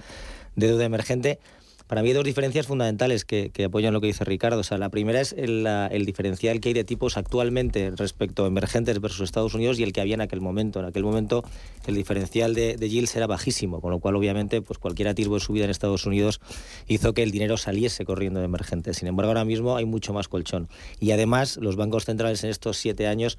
[0.55, 1.38] de deuda emergente.
[1.87, 4.61] Para mí hay dos diferencias fundamentales que, apoyan lo que dice Ricardo.
[4.61, 9.01] O sea, la primera es el diferencial que hay de tipos actualmente respecto a emergentes
[9.01, 10.80] versus Estados Unidos y el que había en aquel momento.
[10.80, 11.45] En aquel momento
[11.87, 15.41] el diferencial de, de yields era bajísimo, con lo cual obviamente pues cualquier atisbo de
[15.41, 16.41] subida en Estados Unidos
[16.89, 18.97] hizo que el dinero saliese corriendo de emergentes.
[18.97, 20.68] Sin embargo, ahora mismo hay mucho más colchón.
[20.99, 23.39] Y además los bancos centrales en estos siete años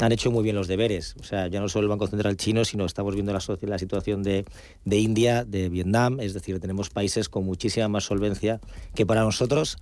[0.00, 1.14] han hecho muy bien los deberes.
[1.20, 4.22] O sea, ya no solo el Banco Central chino, sino estamos viendo la, la situación
[4.22, 4.44] de,
[4.84, 6.20] de India, de Vietnam.
[6.20, 8.60] Es decir, tenemos países con muchísima más solvencia,
[8.94, 9.78] que para nosotros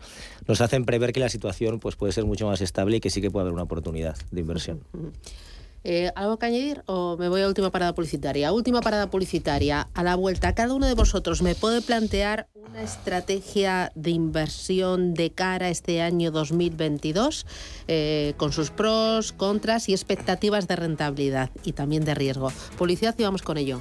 [0.46, 3.20] nos hacen prever que la situación pues, puede ser mucho más estable y que sí
[3.20, 4.80] que puede haber una oportunidad de inversión.
[5.84, 8.52] Eh, ¿Algo que añadir o me voy a última parada publicitaria?
[8.52, 9.88] Última parada publicitaria.
[9.94, 15.30] A la vuelta, cada uno de vosotros me puede plantear una estrategia de inversión de
[15.30, 17.46] cara a este año 2022
[17.88, 22.52] eh, con sus pros, contras y expectativas de rentabilidad y también de riesgo.
[22.78, 23.80] Publicidad y vamos con ello.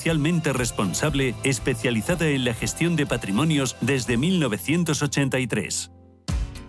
[0.00, 5.90] socialmente responsable especializada en la gestión de patrimonios desde 1983.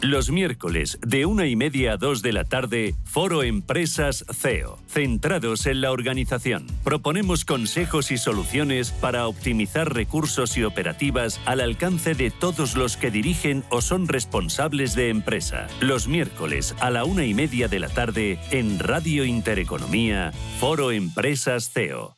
[0.02, 5.66] Los miércoles de una y media a dos de la tarde, Foro Empresas CEO, centrados
[5.66, 6.68] en la organización.
[6.84, 13.12] Proponemos consejos y soluciones para optimizar recursos y operativas al alcance de todos los que
[13.12, 15.68] dirigen o son responsables de empresa.
[15.80, 21.72] Los miércoles a la una y media de la tarde en Radio Intereconomía, Foro Empresas
[21.72, 22.18] CEO.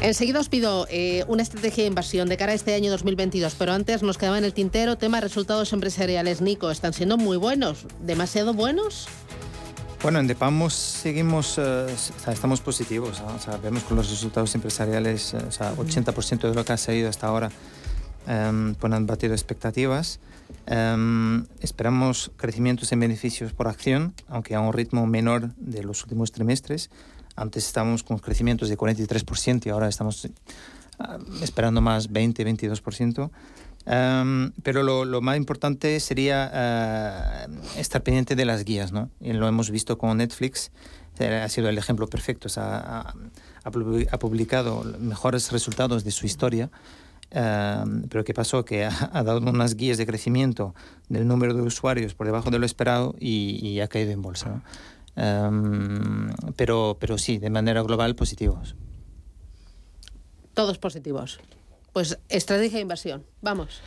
[0.00, 3.72] Enseguida os pido eh, una estrategia de inversión de cara a este año 2022, pero
[3.72, 6.40] antes nos quedaba en el tintero tema resultados empresariales.
[6.40, 7.84] Nico, ¿están siendo muy buenos?
[8.00, 9.08] ¿Demasiado buenos?
[10.00, 11.86] Bueno, en Depamos seguimos, eh,
[12.28, 13.20] estamos positivos.
[13.60, 17.26] vemos con los resultados empresariales, eh, o sea, 80% de lo que ha salido hasta
[17.26, 17.50] ahora
[18.28, 20.20] um, pues han batido expectativas.
[20.66, 26.30] Em, esperamos crecimientos en beneficios por acción, aunque a un ritmo menor de los últimos
[26.30, 26.88] trimestres.
[27.38, 30.30] Antes estábamos con crecimientos de 43% y ahora estamos eh,
[31.40, 33.30] esperando más 20-22%.
[33.86, 39.08] Um, pero lo, lo, más importante sería uh, estar pendiente de las guías, ¿no?
[39.20, 40.72] Y lo hemos visto con Netflix,
[41.20, 43.14] eh, ha sido el ejemplo perfecto, o sea, ha,
[43.64, 46.70] ha, publicado mejores resultados de su historia.
[47.30, 48.64] Uh, pero ¿qué pasó?
[48.64, 50.74] Que ha, ha, dado unas guías de crecimiento
[51.08, 54.48] del número de usuarios por debajo de lo esperado y, y ha caído en bolsa.
[54.48, 54.62] ¿no?
[55.18, 58.76] Um, pero, pero sí, de manera global positivos.
[60.54, 61.40] Todos positivos.
[61.92, 63.24] Pues estrategia de inversión.
[63.40, 63.80] Vamos.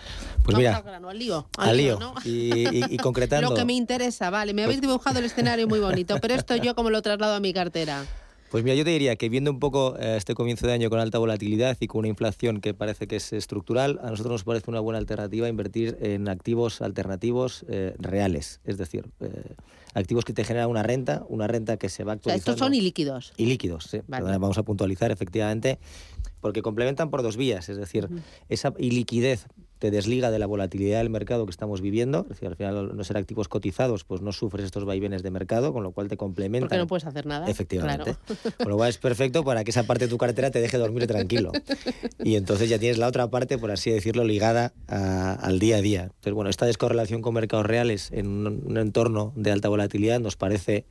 [0.44, 1.48] Pues Vamos mira, al grano, al lío.
[1.58, 2.00] al lío.
[2.00, 2.16] ¿no?
[2.26, 3.50] Y, y, y concretando.
[3.50, 4.54] Lo que me interesa, vale.
[4.54, 7.54] Me habéis dibujado el escenario muy bonito, pero esto yo como lo traslado a mi
[7.54, 8.04] cartera.
[8.52, 11.00] Pues mira, yo te diría que viendo un poco eh, este comienzo de año con
[11.00, 14.70] alta volatilidad y con una inflación que parece que es estructural, a nosotros nos parece
[14.70, 19.56] una buena alternativa invertir en activos alternativos eh, reales, es decir, eh,
[19.94, 22.52] activos que te generan una renta, una renta que se va O sea, actualizando.
[22.52, 23.34] estos son ilíquidos.
[23.38, 24.02] Y líquidos, sí.
[24.08, 24.26] Vale.
[24.38, 25.80] Vamos a puntualizar, efectivamente,
[26.40, 28.10] porque complementan por dos vías, es decir,
[28.50, 29.48] esa iliquidez
[29.82, 32.96] te desliga de la volatilidad del mercado que estamos viviendo, es decir, al final al
[32.96, 36.18] no ser activos cotizados, pues no sufres estos vaivenes de mercado, con lo cual te
[36.18, 36.70] complementan.
[36.70, 37.50] Porque no puedes hacer nada.
[37.50, 38.16] Efectivamente.
[38.28, 38.42] Claro.
[38.60, 41.08] Con lo cual es perfecto para que esa parte de tu cartera te deje dormir
[41.08, 41.52] tranquilo.
[42.24, 45.82] Y entonces ya tienes la otra parte, por así decirlo, ligada a- al día a
[45.82, 46.04] día.
[46.04, 50.36] Entonces, bueno, esta descorrelación con mercados reales en un, un entorno de alta volatilidad nos
[50.36, 50.86] parece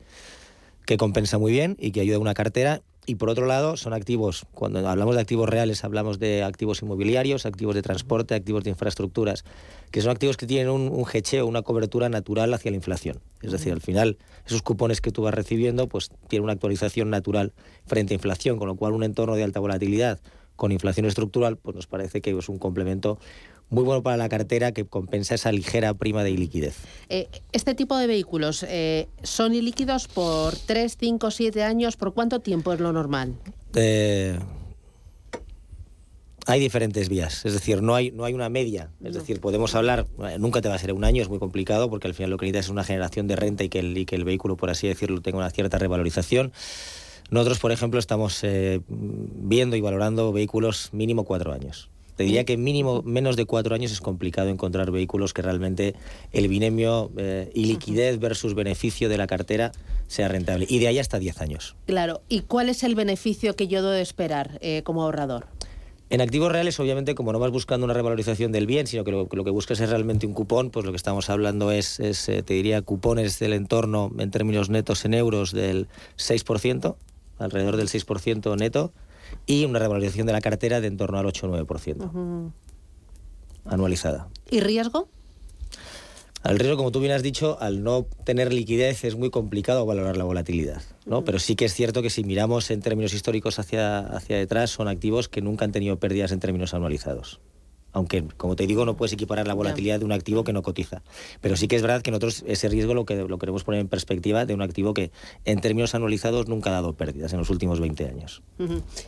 [0.85, 2.81] que compensa muy bien y que ayuda a una cartera.
[3.05, 7.47] Y por otro lado, son activos, cuando hablamos de activos reales, hablamos de activos inmobiliarios,
[7.47, 9.43] activos de transporte, activos de infraestructuras,
[9.89, 13.19] que son activos que tienen un, un hecheo, una cobertura natural hacia la inflación.
[13.41, 17.53] Es decir, al final, esos cupones que tú vas recibiendo, pues tienen una actualización natural
[17.87, 20.19] frente a inflación, con lo cual un entorno de alta volatilidad,
[20.55, 23.19] con inflación estructural, pues nos parece que es un complemento
[23.71, 26.75] muy bueno para la cartera que compensa esa ligera prima de liquidez.
[27.09, 31.95] Eh, este tipo de vehículos eh, son ilíquidos por 3, 5, 7 años.
[31.95, 33.33] ¿Por cuánto tiempo es lo normal?
[33.73, 34.37] Eh,
[36.47, 38.91] hay diferentes vías, es decir, no hay, no hay una media.
[39.03, 42.07] Es decir, podemos hablar, nunca te va a ser un año, es muy complicado, porque
[42.07, 44.15] al final lo que necesitas es una generación de renta y que el, y que
[44.15, 46.51] el vehículo, por así decirlo, tenga una cierta revalorización.
[47.31, 48.45] Nosotros, por ejemplo, estamos
[48.89, 51.89] viendo y valorando vehículos mínimo cuatro años.
[52.21, 55.95] Te diría que mínimo menos de cuatro años es complicado encontrar vehículos que realmente
[56.31, 59.71] el binomio eh, y liquidez versus beneficio de la cartera
[60.07, 60.65] sea rentable.
[60.69, 61.75] Y de ahí hasta diez años.
[61.87, 62.21] Claro.
[62.27, 65.47] ¿Y cuál es el beneficio que yo debo esperar eh, como ahorrador?
[66.11, 69.27] En activos reales, obviamente, como no vas buscando una revalorización del bien, sino que lo,
[69.27, 72.53] que buscas es realmente un cupón, pues lo que estamos hablando es, es eh, te
[72.53, 76.97] diría, cupones del entorno en términos netos en euros del 6%,
[77.41, 78.93] alrededor del 6% neto
[79.45, 82.51] y una revalorización de la cartera de en torno al 8 o 9%
[83.65, 84.27] anualizada.
[84.49, 85.07] ¿Y riesgo?
[86.43, 90.17] Al riesgo, como tú bien has dicho, al no tener liquidez es muy complicado valorar
[90.17, 90.81] la volatilidad.
[91.05, 91.23] ¿no?
[91.23, 94.87] Pero sí que es cierto que si miramos en términos históricos hacia, hacia detrás, son
[94.87, 97.39] activos que nunca han tenido pérdidas en términos anualizados
[97.93, 101.01] aunque como te digo no puedes equiparar la volatilidad de un activo que no cotiza.
[101.41, 103.87] Pero sí que es verdad que nosotros ese riesgo lo que lo queremos poner en
[103.87, 105.11] perspectiva de un activo que
[105.45, 108.41] en términos anualizados nunca ha dado pérdidas en los últimos 20 años.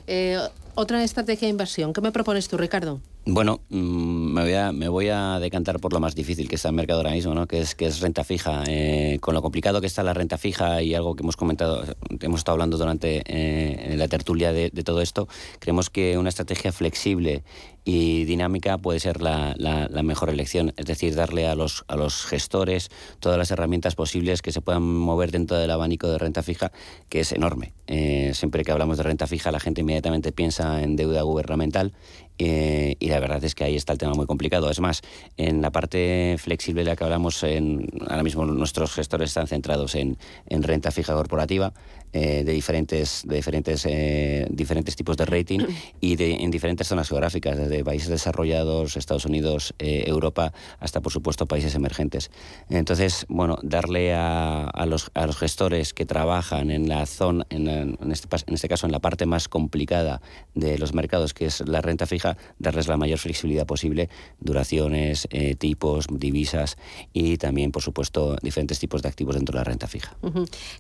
[0.08, 0.38] Eh,
[0.76, 3.00] otra estrategia de inversión, ¿qué me propones tú, Ricardo?
[3.26, 6.70] Bueno, mm, me voy, a, me voy a decantar por lo más difícil que está
[6.70, 7.48] el mercado ahora mismo, ¿no?
[7.48, 8.64] que, es, que es renta fija.
[8.68, 11.86] Eh, con lo complicado que está la renta fija y algo que hemos comentado,
[12.20, 15.28] hemos estado hablando durante eh, la tertulia de, de todo esto,
[15.60, 17.44] creemos que una estrategia flexible
[17.86, 22.26] y dinámica puede ser la, la, mejor elección, es decir, darle a los, a los
[22.26, 26.72] gestores todas las herramientas posibles que se puedan mover dentro del abanico de renta fija,
[27.10, 27.74] que es enorme.
[27.88, 31.94] Eh, siempre que hablamos de renta fija, la gente inmediatamente piensa en deuda gubernamental
[32.40, 34.70] eh, y la verdad es que ahí está el tema muy complicado.
[34.70, 35.02] Es más,
[35.38, 39.96] en la parte flexible de la que hablamos, en, ahora mismo nuestros gestores están centrados
[39.96, 40.18] en,
[40.48, 41.74] en renta fija corporativa,
[42.14, 45.60] eh, de diferentes, de diferentes, eh, diferentes tipos de rating
[46.00, 51.12] y de, en diferentes zonas geográficas, desde países desarrollados, Estados Unidos, eh, Europa, hasta por
[51.12, 52.30] supuesto países emergentes.
[52.70, 57.68] Entonces, bueno, darle a, a, los, a los gestores que trabajan en la zona, en,
[57.68, 60.22] en, este, en este caso en la parte más complicada
[60.54, 64.10] de los mercados, que es la renta fija, darles la mayor flexibilidad posible,
[64.40, 66.78] duraciones, tipos, divisas
[67.12, 70.16] y también, por supuesto, diferentes tipos de activos dentro de la renta fija.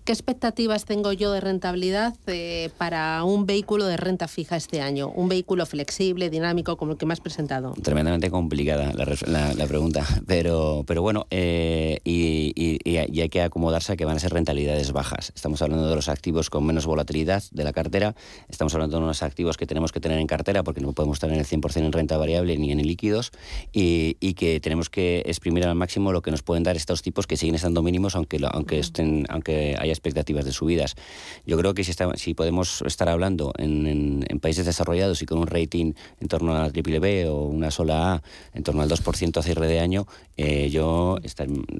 [0.03, 1.22] ¿Qué expectativas tengo yo?
[1.31, 5.09] De rentabilidad eh, para un vehículo de renta fija este año?
[5.09, 7.73] Un vehículo flexible, dinámico, como el que me has presentado.
[7.81, 13.95] Tremendamente complicada la, la, pregunta, pero, pero bueno, eh, y, y, hay que acomodarse a
[13.95, 15.31] que van a ser rentabilidades bajas.
[15.35, 18.15] Estamos hablando de los activos con menos volatilidad de la cartera,
[18.49, 21.37] estamos hablando de unos activos que tenemos que tener en cartera porque no podemos tener
[21.37, 23.31] el 100% en renta variable ni en líquidos
[23.71, 27.27] y, y, que tenemos que exprimir al máximo lo que nos pueden dar estos tipos
[27.27, 30.95] que siguen estando mínimos aunque, aunque, estén, aunque haya expectativas de subidas.
[31.45, 35.93] Yo creo que si, si podemos estar hablando en, países desarrollados y con un rating
[36.19, 39.41] en torno a la triple B o una sola A en torno al 2% a
[39.41, 40.05] cierre de año,
[40.35, 41.17] eh, yo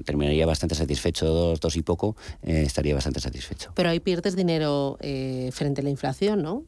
[0.04, 3.72] terminaría bastante satisfecho, dos, dos y poco, eh, estaría bastante satisfecho.
[3.74, 6.64] Pero ahí pierdes dinero eh, frente a la inflación, ¿no?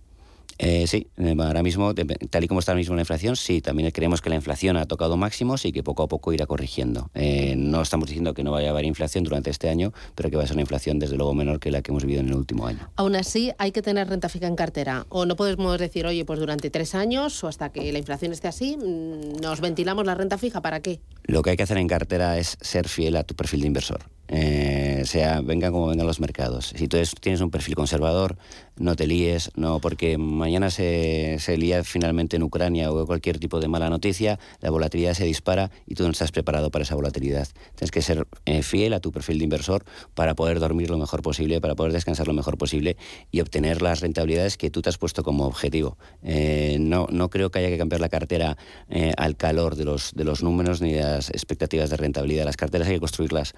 [0.58, 3.90] Eh, sí, eh, ahora mismo, tal y como está ahora mismo la inflación, sí, también
[3.90, 7.10] creemos que la inflación ha tocado máximos y que poco a poco irá corrigiendo.
[7.14, 10.36] Eh, no estamos diciendo que no vaya a haber inflación durante este año, pero que
[10.36, 12.34] va a ser una inflación desde luego menor que la que hemos vivido en el
[12.34, 12.90] último año.
[12.96, 15.06] Aún así, hay que tener renta fija en cartera.
[15.08, 18.48] O no podemos decir, oye, pues durante tres años o hasta que la inflación esté
[18.48, 21.00] así, mm, nos ventilamos la renta fija, ¿para qué?
[21.24, 24.15] Lo que hay que hacer en cartera es ser fiel a tu perfil de inversor.
[24.28, 26.72] Eh, sea, vengan como vengan los mercados.
[26.76, 28.36] Si tú tienes un perfil conservador,
[28.76, 33.60] no te líes, no, porque mañana se, se lía finalmente en Ucrania o cualquier tipo
[33.60, 37.48] de mala noticia, la volatilidad se dispara y tú no estás preparado para esa volatilidad.
[37.76, 41.22] Tienes que ser eh, fiel a tu perfil de inversor para poder dormir lo mejor
[41.22, 42.96] posible, para poder descansar lo mejor posible
[43.30, 45.96] y obtener las rentabilidades que tú te has puesto como objetivo.
[46.22, 48.58] Eh, no, no creo que haya que cambiar la cartera
[48.90, 52.44] eh, al calor de los, de los números ni de las expectativas de rentabilidad.
[52.44, 53.54] Las carteras hay que construirlas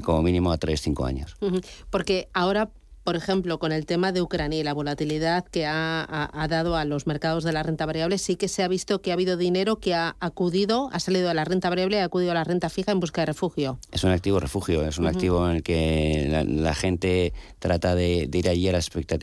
[0.00, 1.36] como mínimo a 3-5 años.
[1.90, 2.70] Porque ahora
[3.08, 7.06] por ejemplo, con el tema de Ucrania y la volatilidad que ha, dado a los
[7.06, 9.94] mercados de la renta variable, sí que se ha visto que ha habido dinero que
[9.94, 12.92] ha acudido, ha salido de la renta variable y ha acudido a la renta fija
[12.92, 13.78] en busca de refugio.
[13.92, 18.46] Es un activo refugio, es un activo en el que la, gente trata de, ir
[18.46, 18.80] allí a la,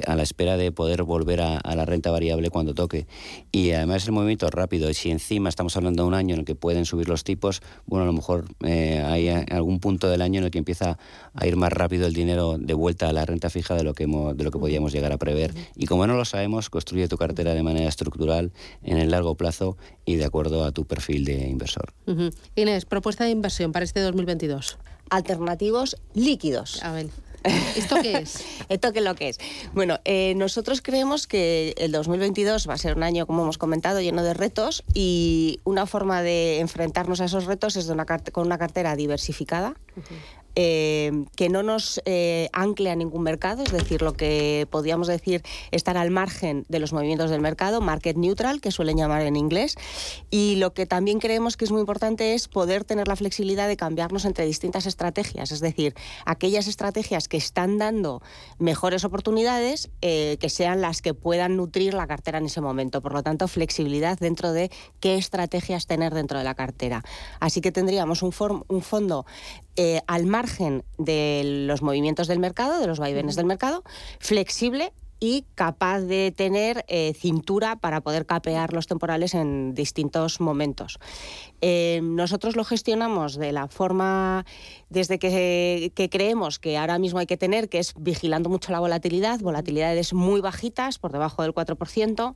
[0.07, 3.05] a la, espera de poder volver a, la renta variable cuando toque.
[3.51, 4.89] Y además el movimiento es rápido.
[4.89, 7.61] Y si encima estamos hablando de un año en el que pueden subir los tipos,
[7.85, 10.97] bueno, a lo mejor eh, hay algún punto del año en el que empieza
[11.35, 14.03] a ir más rápido el dinero de vuelta a la renta fija de lo que
[14.03, 15.53] hemos, de lo que podíamos llegar a prever.
[15.75, 18.51] Y como no lo sabemos, construye tu cartera de manera estructural
[18.83, 21.93] en el largo plazo y de acuerdo a tu perfil de inversor.
[22.55, 24.77] Inés, propuesta de inversión para este 2022.
[25.09, 26.83] Alternativos líquidos.
[26.83, 27.07] A ver.
[27.75, 28.43] ¿Esto qué es?
[28.69, 29.37] ¿Esto qué es lo que es?
[29.73, 34.01] Bueno, eh, nosotros creemos que el 2022 va a ser un año, como hemos comentado,
[34.01, 38.45] lleno de retos y una forma de enfrentarnos a esos retos es de una con
[38.45, 39.75] una cartera diversificada.
[40.55, 45.43] Eh, que no nos eh, ancle a ningún mercado, es decir, lo que podríamos decir
[45.71, 49.75] estar al margen de los movimientos del mercado, market neutral, que suelen llamar en inglés.
[50.29, 53.75] Y lo que también creemos que es muy importante es poder tener la flexibilidad de
[53.75, 55.93] cambiarnos entre distintas estrategias, es decir,
[56.25, 58.21] aquellas estrategias que están dando
[58.57, 63.01] mejores oportunidades, eh, que sean las que puedan nutrir la cartera en ese momento.
[63.01, 67.03] Por lo tanto, flexibilidad dentro de qué estrategias tener dentro de la cartera.
[67.39, 68.33] Así que tendríamos un,
[68.67, 69.25] un fondo
[70.07, 73.83] al margen de los movimientos del mercado, de los vaivenes del mercado,
[74.19, 80.99] flexible y capaz de tener eh, cintura para poder capear los temporales en distintos momentos.
[81.61, 84.45] Eh, nosotros lo gestionamos de la forma
[84.89, 89.39] desde que, creemos que ahora mismo hay que tener, que es vigilando mucho la volatilidad,
[89.39, 92.35] volatilidades muy bajitas, por debajo del 4%,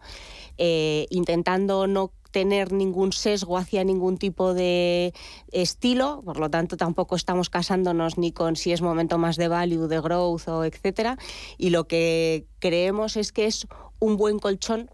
[0.57, 5.13] eh, intentando no tener ningún sesgo hacia ningún tipo de
[5.51, 9.87] estilo, por lo tanto tampoco estamos casándonos ni con si es momento más de value,
[9.87, 11.17] de growth o etcétera,
[11.57, 13.67] y lo que creemos es que es
[13.99, 14.89] un buen colchón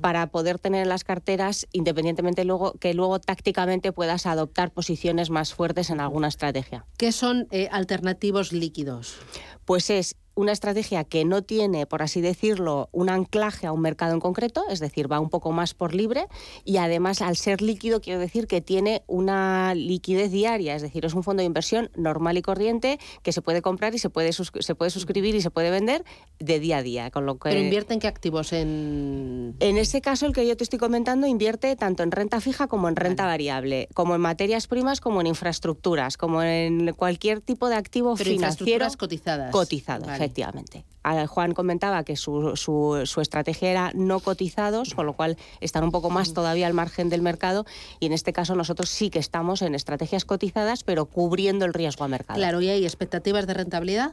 [0.00, 5.90] para poder tener las carteras independientemente luego que luego tácticamente puedas adoptar posiciones más fuertes
[5.90, 6.84] en alguna estrategia.
[6.96, 9.16] ¿Qué son eh, alternativos líquidos?
[9.64, 14.14] Pues es una estrategia que no tiene, por así decirlo, un anclaje a un mercado
[14.14, 16.28] en concreto, es decir, va un poco más por libre
[16.64, 21.14] y además al ser líquido quiero decir que tiene una liquidez diaria, es decir, es
[21.14, 24.74] un fondo de inversión normal y corriente que se puede comprar y se puede, se
[24.76, 26.04] puede suscribir y se puede vender
[26.38, 27.10] de día a día.
[27.10, 27.48] Con lo que...
[27.48, 28.52] ¿Pero invierte en qué activos?
[28.52, 29.56] En...
[29.58, 32.88] en ese caso, el que yo te estoy comentando invierte tanto en renta fija como
[32.88, 37.74] en renta variable, como en materias primas como en infraestructuras, como en cualquier tipo de
[37.74, 38.86] activo Pero financiero.
[38.96, 39.50] cotizadas.
[39.50, 40.84] Cotizado, efectivamente.
[41.26, 46.10] Juan comentaba que su, su, estrategia era no cotizados, con lo cual están un poco
[46.10, 47.64] más todavía al margen del mercado
[47.98, 52.04] y en este caso nosotros sí que estamos en estrategias cotizadas, pero cubriendo el riesgo
[52.04, 52.38] a mercado.
[52.38, 54.12] Claro, ¿y hay expectativas de rentabilidad?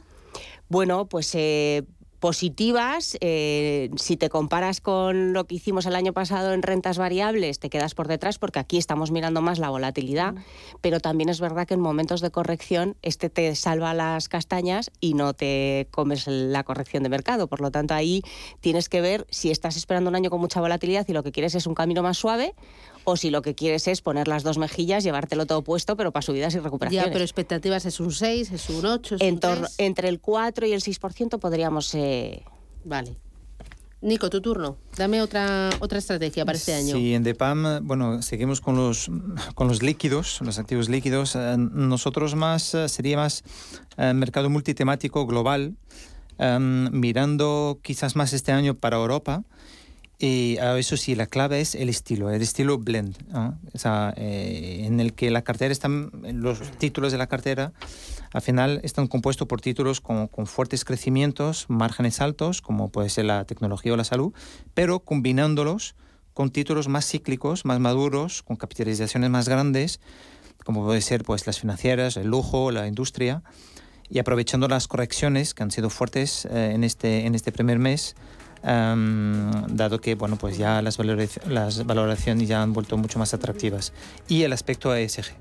[0.68, 1.84] Bueno, pues eh,
[2.26, 3.16] positivas.
[3.20, 7.70] Eh, si te comparas con lo que hicimos el año pasado en rentas variables, te
[7.70, 10.34] quedas por detrás porque aquí estamos mirando más la volatilidad,
[10.80, 15.14] pero también es verdad que en momentos de corrección este te salva las castañas y
[15.14, 17.46] no te comes la corrección de mercado.
[17.46, 18.24] Por lo tanto, ahí
[18.58, 21.54] tienes que ver si estás esperando un año con mucha volatilidad y lo que quieres
[21.54, 22.56] es un camino más suave
[23.08, 26.22] o si lo que quieres es poner las dos mejillas, llevártelo todo puesto, pero para
[26.22, 27.06] subidas y recuperaciones.
[27.06, 29.74] Ya, pero expectativas es un 6, es un 8, es un 3.
[29.78, 31.94] Entre el 4 y el 6% podríamos...
[31.94, 32.42] Eh...
[32.84, 33.16] Vale.
[34.00, 34.76] Nico, tu turno.
[34.96, 36.96] Dame otra, otra estrategia para este año.
[36.96, 39.08] Sí, en DEPAM, bueno, seguimos con los,
[39.54, 41.36] con los líquidos, los activos líquidos.
[41.36, 43.44] Eh, nosotros más, eh, sería más
[43.98, 45.76] eh, mercado multitemático global,
[46.38, 49.44] mirando quizás más este año para Europa
[50.18, 53.16] y eso sí, la clave es el estilo, el estilo blend,
[53.74, 57.72] o sea, eh, en el que la cartera están, los títulos de la cartera
[58.32, 63.26] al final están compuestos por títulos con, con, fuertes crecimientos, márgenes altos, como puede ser
[63.26, 64.32] la tecnología o la salud,
[64.74, 65.94] pero combinándolos
[66.32, 70.00] con títulos más cíclicos, más maduros, con capitalizaciones más grandes,
[70.64, 73.42] como puede ser pues las financieras, el lujo, la industria,
[74.08, 78.16] y aprovechando las correcciones que han sido fuertes eh, en, este, en este primer mes
[78.66, 83.92] dado que bueno, pues ya las, las valoraciones ya han vuelto mucho más atractivas.
[84.28, 85.32] Y el aspecto ESG.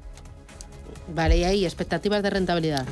[1.13, 2.85] Vale, y ahí, expectativas de rentabilidad.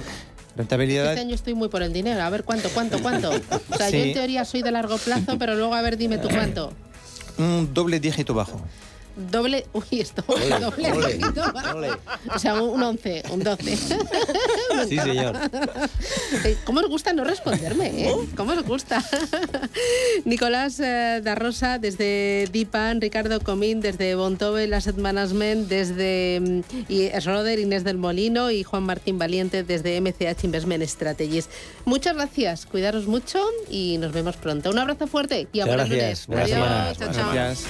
[0.56, 1.10] Rentabilidad.
[1.10, 2.22] Este año estoy muy por el dinero.
[2.22, 3.32] A ver cuánto, cuánto, cuánto.
[3.32, 6.30] O sea, yo en teoría soy de largo plazo, pero luego a ver, dime tú
[6.30, 6.74] cuánto.
[7.38, 8.62] Un doble dígito bajo.
[9.16, 9.66] Doble.
[9.74, 10.24] Uy, esto.
[10.28, 11.90] doble.
[12.34, 13.78] O sea, un 11, un 12.
[14.90, 15.36] sí, señor.
[16.44, 18.08] Eh, ¿Cómo os gusta no responderme?
[18.08, 18.16] Eh?
[18.36, 19.04] ¿Cómo os gusta?
[20.26, 27.10] Nicolás eh, da Rosa, desde Dipan, Ricardo Comín, desde Bontobel Asset Management, desde mm, y
[27.20, 31.50] Schroeder, Inés del Molino y Juan Martín Valiente, desde MCH Investment Strategies.
[31.86, 33.40] Muchas gracias, cuidaros mucho
[33.70, 34.72] y nos vemos pronto.
[34.72, 36.28] Un abrazo fuerte y a buenas lunes.
[36.30, 36.98] Adiós.
[36.98, 37.34] Chao, chao.
[37.34, 37.68] Gracias.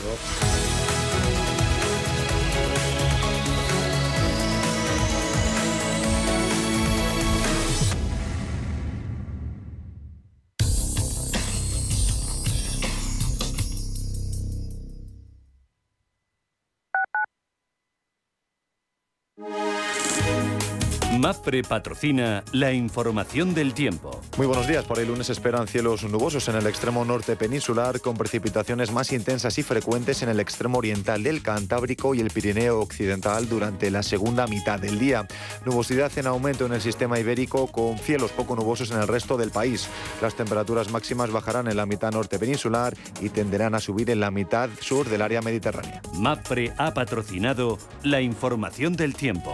[21.24, 24.20] MAFRE patrocina la información del tiempo.
[24.36, 24.84] Muy buenos días.
[24.84, 29.58] Por el lunes esperan cielos nubosos en el extremo norte peninsular, con precipitaciones más intensas
[29.58, 34.48] y frecuentes en el extremo oriental del Cantábrico y el Pirineo occidental durante la segunda
[34.48, 35.26] mitad del día.
[35.66, 39.52] Nubosidad en aumento en el sistema ibérico, con cielos poco nubosos en el resto del
[39.52, 39.88] país.
[40.22, 44.30] Las temperaturas máximas bajarán en la mitad norte peninsular y tenderán a subir en la
[44.30, 46.02] mitad sur del área mediterránea.
[46.16, 49.54] MAFRE ha patrocinado la información del tiempo.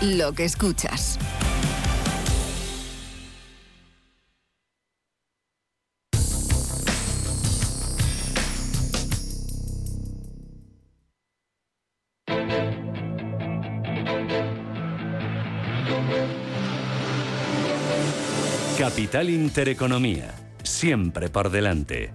[0.00, 1.18] lo que escuchas.
[18.82, 20.34] Capital Intereconomía.
[20.64, 22.12] Siempre por delante.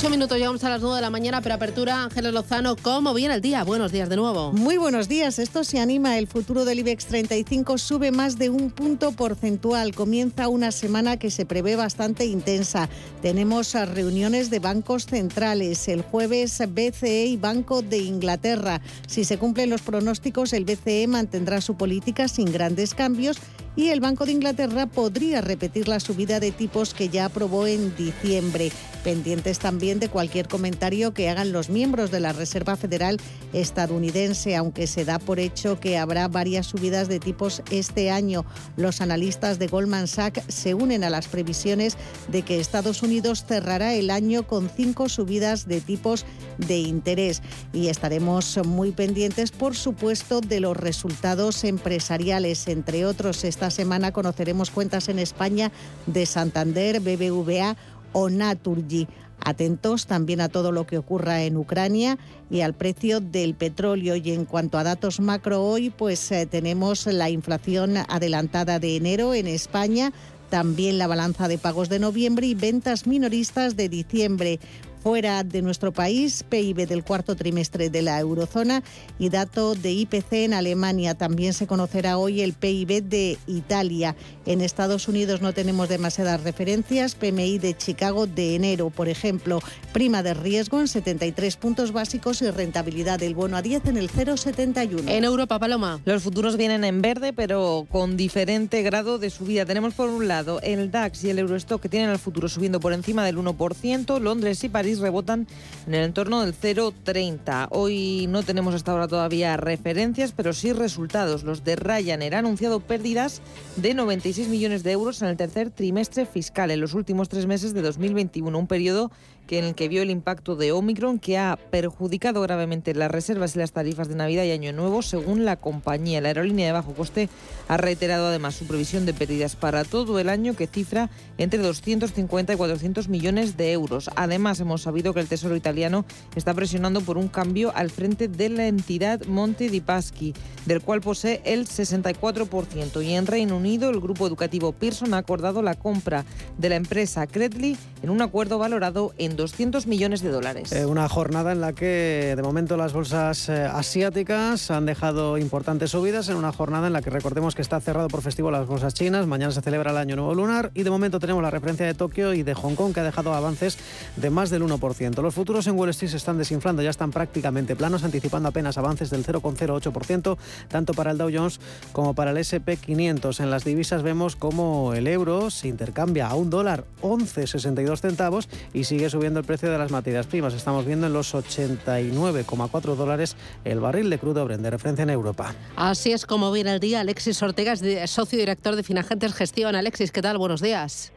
[0.00, 3.34] Ocho minutos, llegamos a las nueve de la mañana, pero apertura Ángeles Lozano, ¿cómo viene
[3.34, 3.64] el día?
[3.64, 4.50] Buenos días de nuevo.
[4.50, 8.70] Muy buenos días, esto se anima, el futuro del IBEX 35 sube más de un
[8.70, 12.88] punto porcentual, comienza una semana que se prevé bastante intensa.
[13.20, 18.80] Tenemos reuniones de bancos centrales, el jueves BCE y Banco de Inglaterra.
[19.06, 23.36] Si se cumplen los pronósticos, el BCE mantendrá su política sin grandes cambios
[23.76, 27.94] y el Banco de Inglaterra podría repetir la subida de tipos que ya aprobó en
[27.96, 28.72] diciembre.
[29.04, 33.18] Pendientes también de cualquier comentario que hagan los miembros de la Reserva Federal
[33.52, 38.44] estadounidense, aunque se da por hecho que habrá varias subidas de tipos este año.
[38.76, 41.96] Los analistas de Goldman Sachs se unen a las previsiones
[42.28, 46.24] de que Estados Unidos cerrará el año con cinco subidas de tipos
[46.58, 47.42] de interés.
[47.72, 52.68] Y estaremos muy pendientes, por supuesto, de los resultados empresariales.
[52.68, 55.72] Entre otros, esta semana conoceremos cuentas en España
[56.06, 57.76] de Santander, BBVA
[58.12, 59.06] o Naturgy.
[59.44, 62.18] Atentos también a todo lo que ocurra en Ucrania
[62.50, 64.16] y al precio del petróleo.
[64.16, 69.34] Y en cuanto a datos macro hoy, pues eh, tenemos la inflación adelantada de enero
[69.34, 70.12] en España,
[70.50, 74.60] también la balanza de pagos de noviembre y ventas minoristas de diciembre.
[75.02, 78.82] Fuera de nuestro país, PIB del cuarto trimestre de la eurozona
[79.18, 81.14] y dato de IPC en Alemania.
[81.14, 84.14] También se conocerá hoy el PIB de Italia.
[84.44, 87.14] En Estados Unidos no tenemos demasiadas referencias.
[87.14, 89.60] PMI de Chicago de enero, por ejemplo,
[89.94, 94.10] prima de riesgo en 73 puntos básicos y rentabilidad del bono a 10 en el
[94.10, 95.08] 0,71.
[95.08, 96.00] En Europa, Paloma.
[96.04, 99.64] Los futuros vienen en verde, pero con diferente grado de subida.
[99.64, 102.92] Tenemos por un lado el DAX y el Eurostock que tienen el futuro subiendo por
[102.92, 104.20] encima del 1%.
[104.20, 105.46] Londres y París rebotan
[105.86, 107.68] en el entorno del 0,30.
[107.70, 111.44] Hoy no tenemos hasta ahora todavía referencias, pero sí resultados.
[111.44, 113.42] Los de Ryanair han anunciado pérdidas
[113.76, 117.74] de 96 millones de euros en el tercer trimestre fiscal, en los últimos tres meses
[117.74, 119.10] de 2021, un periodo
[119.50, 123.56] que en el que vio el impacto de Omicron que ha perjudicado gravemente las reservas
[123.56, 126.20] y las tarifas de Navidad y Año Nuevo, según la compañía.
[126.20, 127.28] La aerolínea de bajo coste
[127.66, 132.52] ha reiterado además su previsión de pérdidas para todo el año que cifra entre 250
[132.52, 134.08] y 400 millones de euros.
[134.14, 136.04] Además, hemos sabido que el Tesoro italiano
[136.36, 140.32] está presionando por un cambio al frente de la entidad Monte di Paschi,
[140.64, 143.04] del cual posee el 64%.
[143.04, 146.24] Y en Reino Unido, el grupo educativo Pearson ha acordado la compra
[146.56, 150.72] de la empresa Credly en un acuerdo valorado en 200 millones de dólares.
[150.72, 155.90] Eh, una jornada en la que de momento las bolsas eh, asiáticas han dejado importantes
[155.90, 158.94] subidas, en una jornada en la que recordemos que está cerrado por festivo las bolsas
[158.94, 161.94] chinas, mañana se celebra el Año Nuevo Lunar y de momento tenemos la referencia de
[161.94, 163.78] Tokio y de Hong Kong que ha dejado avances
[164.16, 165.22] de más del 1%.
[165.22, 169.10] Los futuros en Wall Street se están desinflando, ya están prácticamente planos, anticipando apenas avances
[169.10, 170.36] del 0,08%,
[170.68, 171.60] tanto para el Dow Jones
[171.92, 173.40] como para el SP500.
[173.40, 178.84] En las divisas vemos como el euro se intercambia a un dólar 11,62 centavos y
[178.84, 180.54] sigue subiendo el precio de las materias primas.
[180.54, 185.54] Estamos viendo en los 89,4 dólares el barril de crudo Brent de referencia en Europa.
[185.76, 187.00] Así es como viene el día.
[187.00, 189.76] Alexis Ortega es socio director de Finagentes Gestión.
[189.76, 190.38] Alexis, ¿qué tal?
[190.38, 191.12] Buenos días.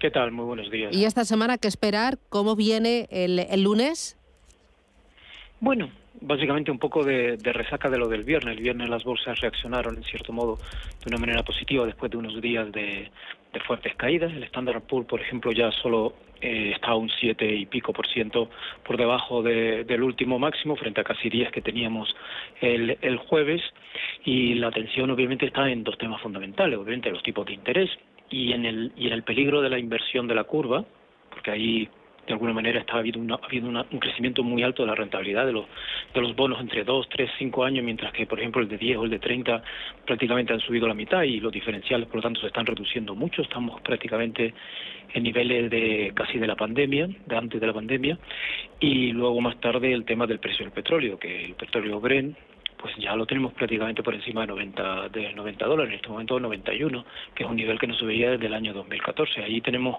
[0.00, 0.32] ¿Qué tal?
[0.32, 0.94] Muy buenos días.
[0.94, 2.18] ¿Y esta semana qué esperar?
[2.28, 4.16] ¿Cómo viene el, el lunes?
[5.60, 8.56] Bueno, básicamente un poco de, resaca de lo del viernes.
[8.56, 12.40] El viernes las bolsas reaccionaron en cierto modo de una manera positiva después de unos
[12.40, 13.10] días de,
[13.66, 14.32] fuertes caídas.
[14.32, 18.48] El Standard Poor's, por ejemplo, ya solo eh, está un 7 y pico por ciento
[18.84, 22.14] por debajo del último máximo, frente a casi 10 que teníamos
[22.60, 23.62] el, el jueves.
[24.24, 27.90] Y la atención obviamente está en dos temas fundamentales, obviamente los tipos de interés
[28.30, 30.84] y en el, y en el peligro de la inversión de la curva,
[31.30, 31.88] porque ahí
[32.28, 35.52] de alguna manera está habido, ha habido un crecimiento muy alto de la rentabilidad de
[35.52, 35.66] los,
[36.14, 38.98] de los bonos entre 2, 3, 5 años, mientras que, por ejemplo, el de 10
[38.98, 39.62] o el de 30
[40.06, 43.40] prácticamente han subido la mitad y los diferenciales, por lo tanto, se están reduciendo mucho.
[43.40, 44.52] Estamos prácticamente
[45.14, 48.18] en niveles de casi de la pandemia, de antes de la pandemia.
[48.78, 52.36] Y luego más tarde el tema del precio del petróleo, que el petróleo Brent
[52.78, 56.38] pues ya lo tenemos prácticamente por encima de 90, de 90 dólares, en este momento
[56.38, 57.04] 91,
[57.34, 59.42] que es un nivel que no se veía desde el año 2014.
[59.42, 59.98] Ahí tenemos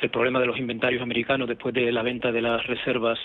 [0.00, 3.18] el problema de los inventarios americanos después de la venta de las reservas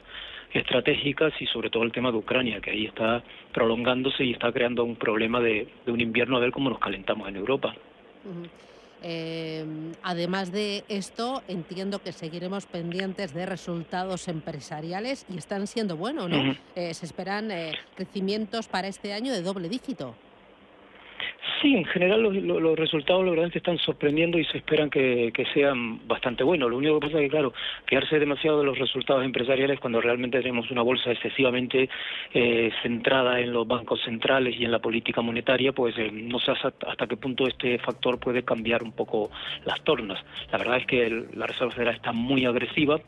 [0.53, 4.83] estratégicas y sobre todo el tema de Ucrania, que ahí está prolongándose y está creando
[4.83, 7.75] un problema de, un invierno a ver cómo nos calentamos en Europa.
[9.01, 9.63] Eh,
[10.03, 16.55] además de esto, entiendo que seguiremos pendientes de resultados empresariales y están siendo buenos, ¿no?
[16.75, 20.15] Eh, se esperan eh, crecimientos para este año de doble dígito.
[21.61, 25.31] Sí, en general los, resultados la verdad es que están sorprendiendo y se esperan que,
[25.53, 26.69] sean bastante buenos.
[26.69, 27.53] Lo único que pasa es que, claro,
[27.85, 31.89] quedarse demasiado de los resultados empresariales cuando realmente tenemos una bolsa excesivamente
[32.33, 36.51] eh, centrada en los bancos centrales y en la política monetaria, pues eh, no sé
[36.51, 39.29] hasta, qué punto este factor puede cambiar un poco
[39.65, 40.23] las tornas.
[40.51, 42.99] La verdad es que la Reserva Federal está muy agresiva,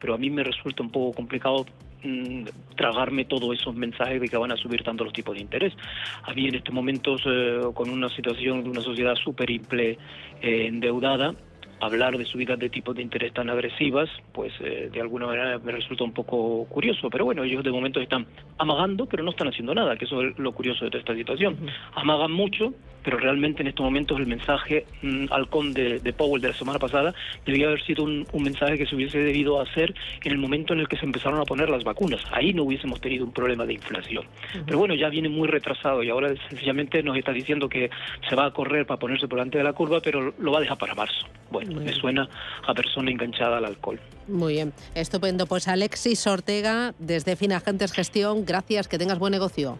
[0.00, 1.64] pero a mí me resulta un poco complicado
[2.02, 2.44] Mm,
[2.76, 5.74] tragarme todos esos mensajes de que van a subir tanto los tipos de interés.
[6.22, 9.96] A mí en estos momentos, eh, con una situación de una sociedad súper eh,
[10.40, 11.34] endeudada,
[11.80, 15.72] hablar de subidas de tipos de interés tan agresivas, pues eh, de alguna manera me
[15.72, 17.10] resulta un poco curioso.
[17.10, 18.26] Pero bueno, ellos de momento están
[18.56, 21.58] amagando, pero no están haciendo nada, que eso es lo curioso de toda esta situación.
[21.94, 22.72] Amagan mucho,
[23.02, 27.14] pero realmente en estos momentos el mensaje mm, halcón de, Powell de la semana pasada
[27.46, 29.94] debía haber sido un, mensaje que se hubiese debido hacer
[30.24, 32.20] en el momento en el que se empezaron a poner las vacunas.
[32.32, 34.24] Ahí no hubiésemos tenido un problema de inflación.
[34.66, 37.90] Pero bueno, ya viene muy retrasado y ahora sencillamente nos está diciendo que
[38.28, 40.60] se va a correr para ponerse por delante de la curva, pero lo va a
[40.62, 41.26] dejar para marzo.
[41.50, 42.28] Bueno, me suena
[42.66, 44.00] a persona enganchada al alcohol.
[44.28, 45.46] Muy bien, estupendo.
[45.46, 49.76] Pues Alexis Ortega, desde Finagentes Gestión, gracias, que tengas buen negocio.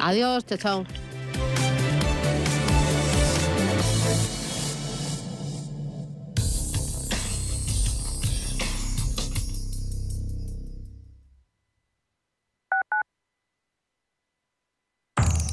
[0.00, 1.23] Adiós, chao, chao.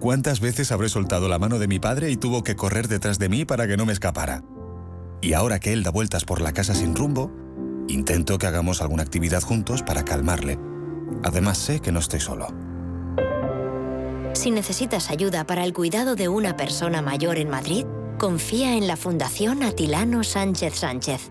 [0.00, 3.28] ¿Cuántas veces habré soltado la mano de mi padre y tuvo que correr detrás de
[3.28, 4.42] mí para que no me escapara?
[5.20, 7.30] Y ahora que él da vueltas por la casa sin rumbo,
[7.86, 10.58] intento que hagamos alguna actividad juntos para calmarle.
[11.22, 12.48] Además sé que no estoy solo.
[14.32, 17.84] Si necesitas ayuda para el cuidado de una persona mayor en Madrid,
[18.18, 21.30] confía en la Fundación Atilano Sánchez Sánchez.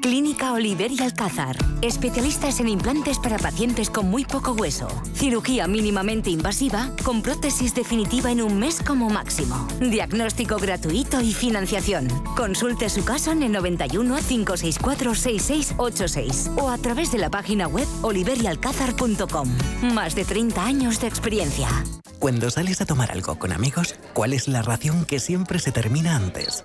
[0.00, 1.56] Clínica Oliver y Alcázar.
[1.82, 4.88] Especialistas en implantes para pacientes con muy poco hueso.
[5.14, 9.66] Cirugía mínimamente invasiva con prótesis definitiva en un mes como máximo.
[9.80, 12.08] Diagnóstico gratuito y financiación.
[12.36, 17.86] Consulte su caso en el 91 564 6686 o a través de la página web
[18.02, 19.48] oliverialcázar.com.
[19.94, 21.68] Más de 30 años de experiencia.
[22.18, 26.16] Cuando sales a tomar algo con amigos, ¿cuál es la ración que siempre se termina
[26.16, 26.64] antes?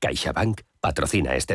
[0.00, 1.48] CaixaBank patrocina este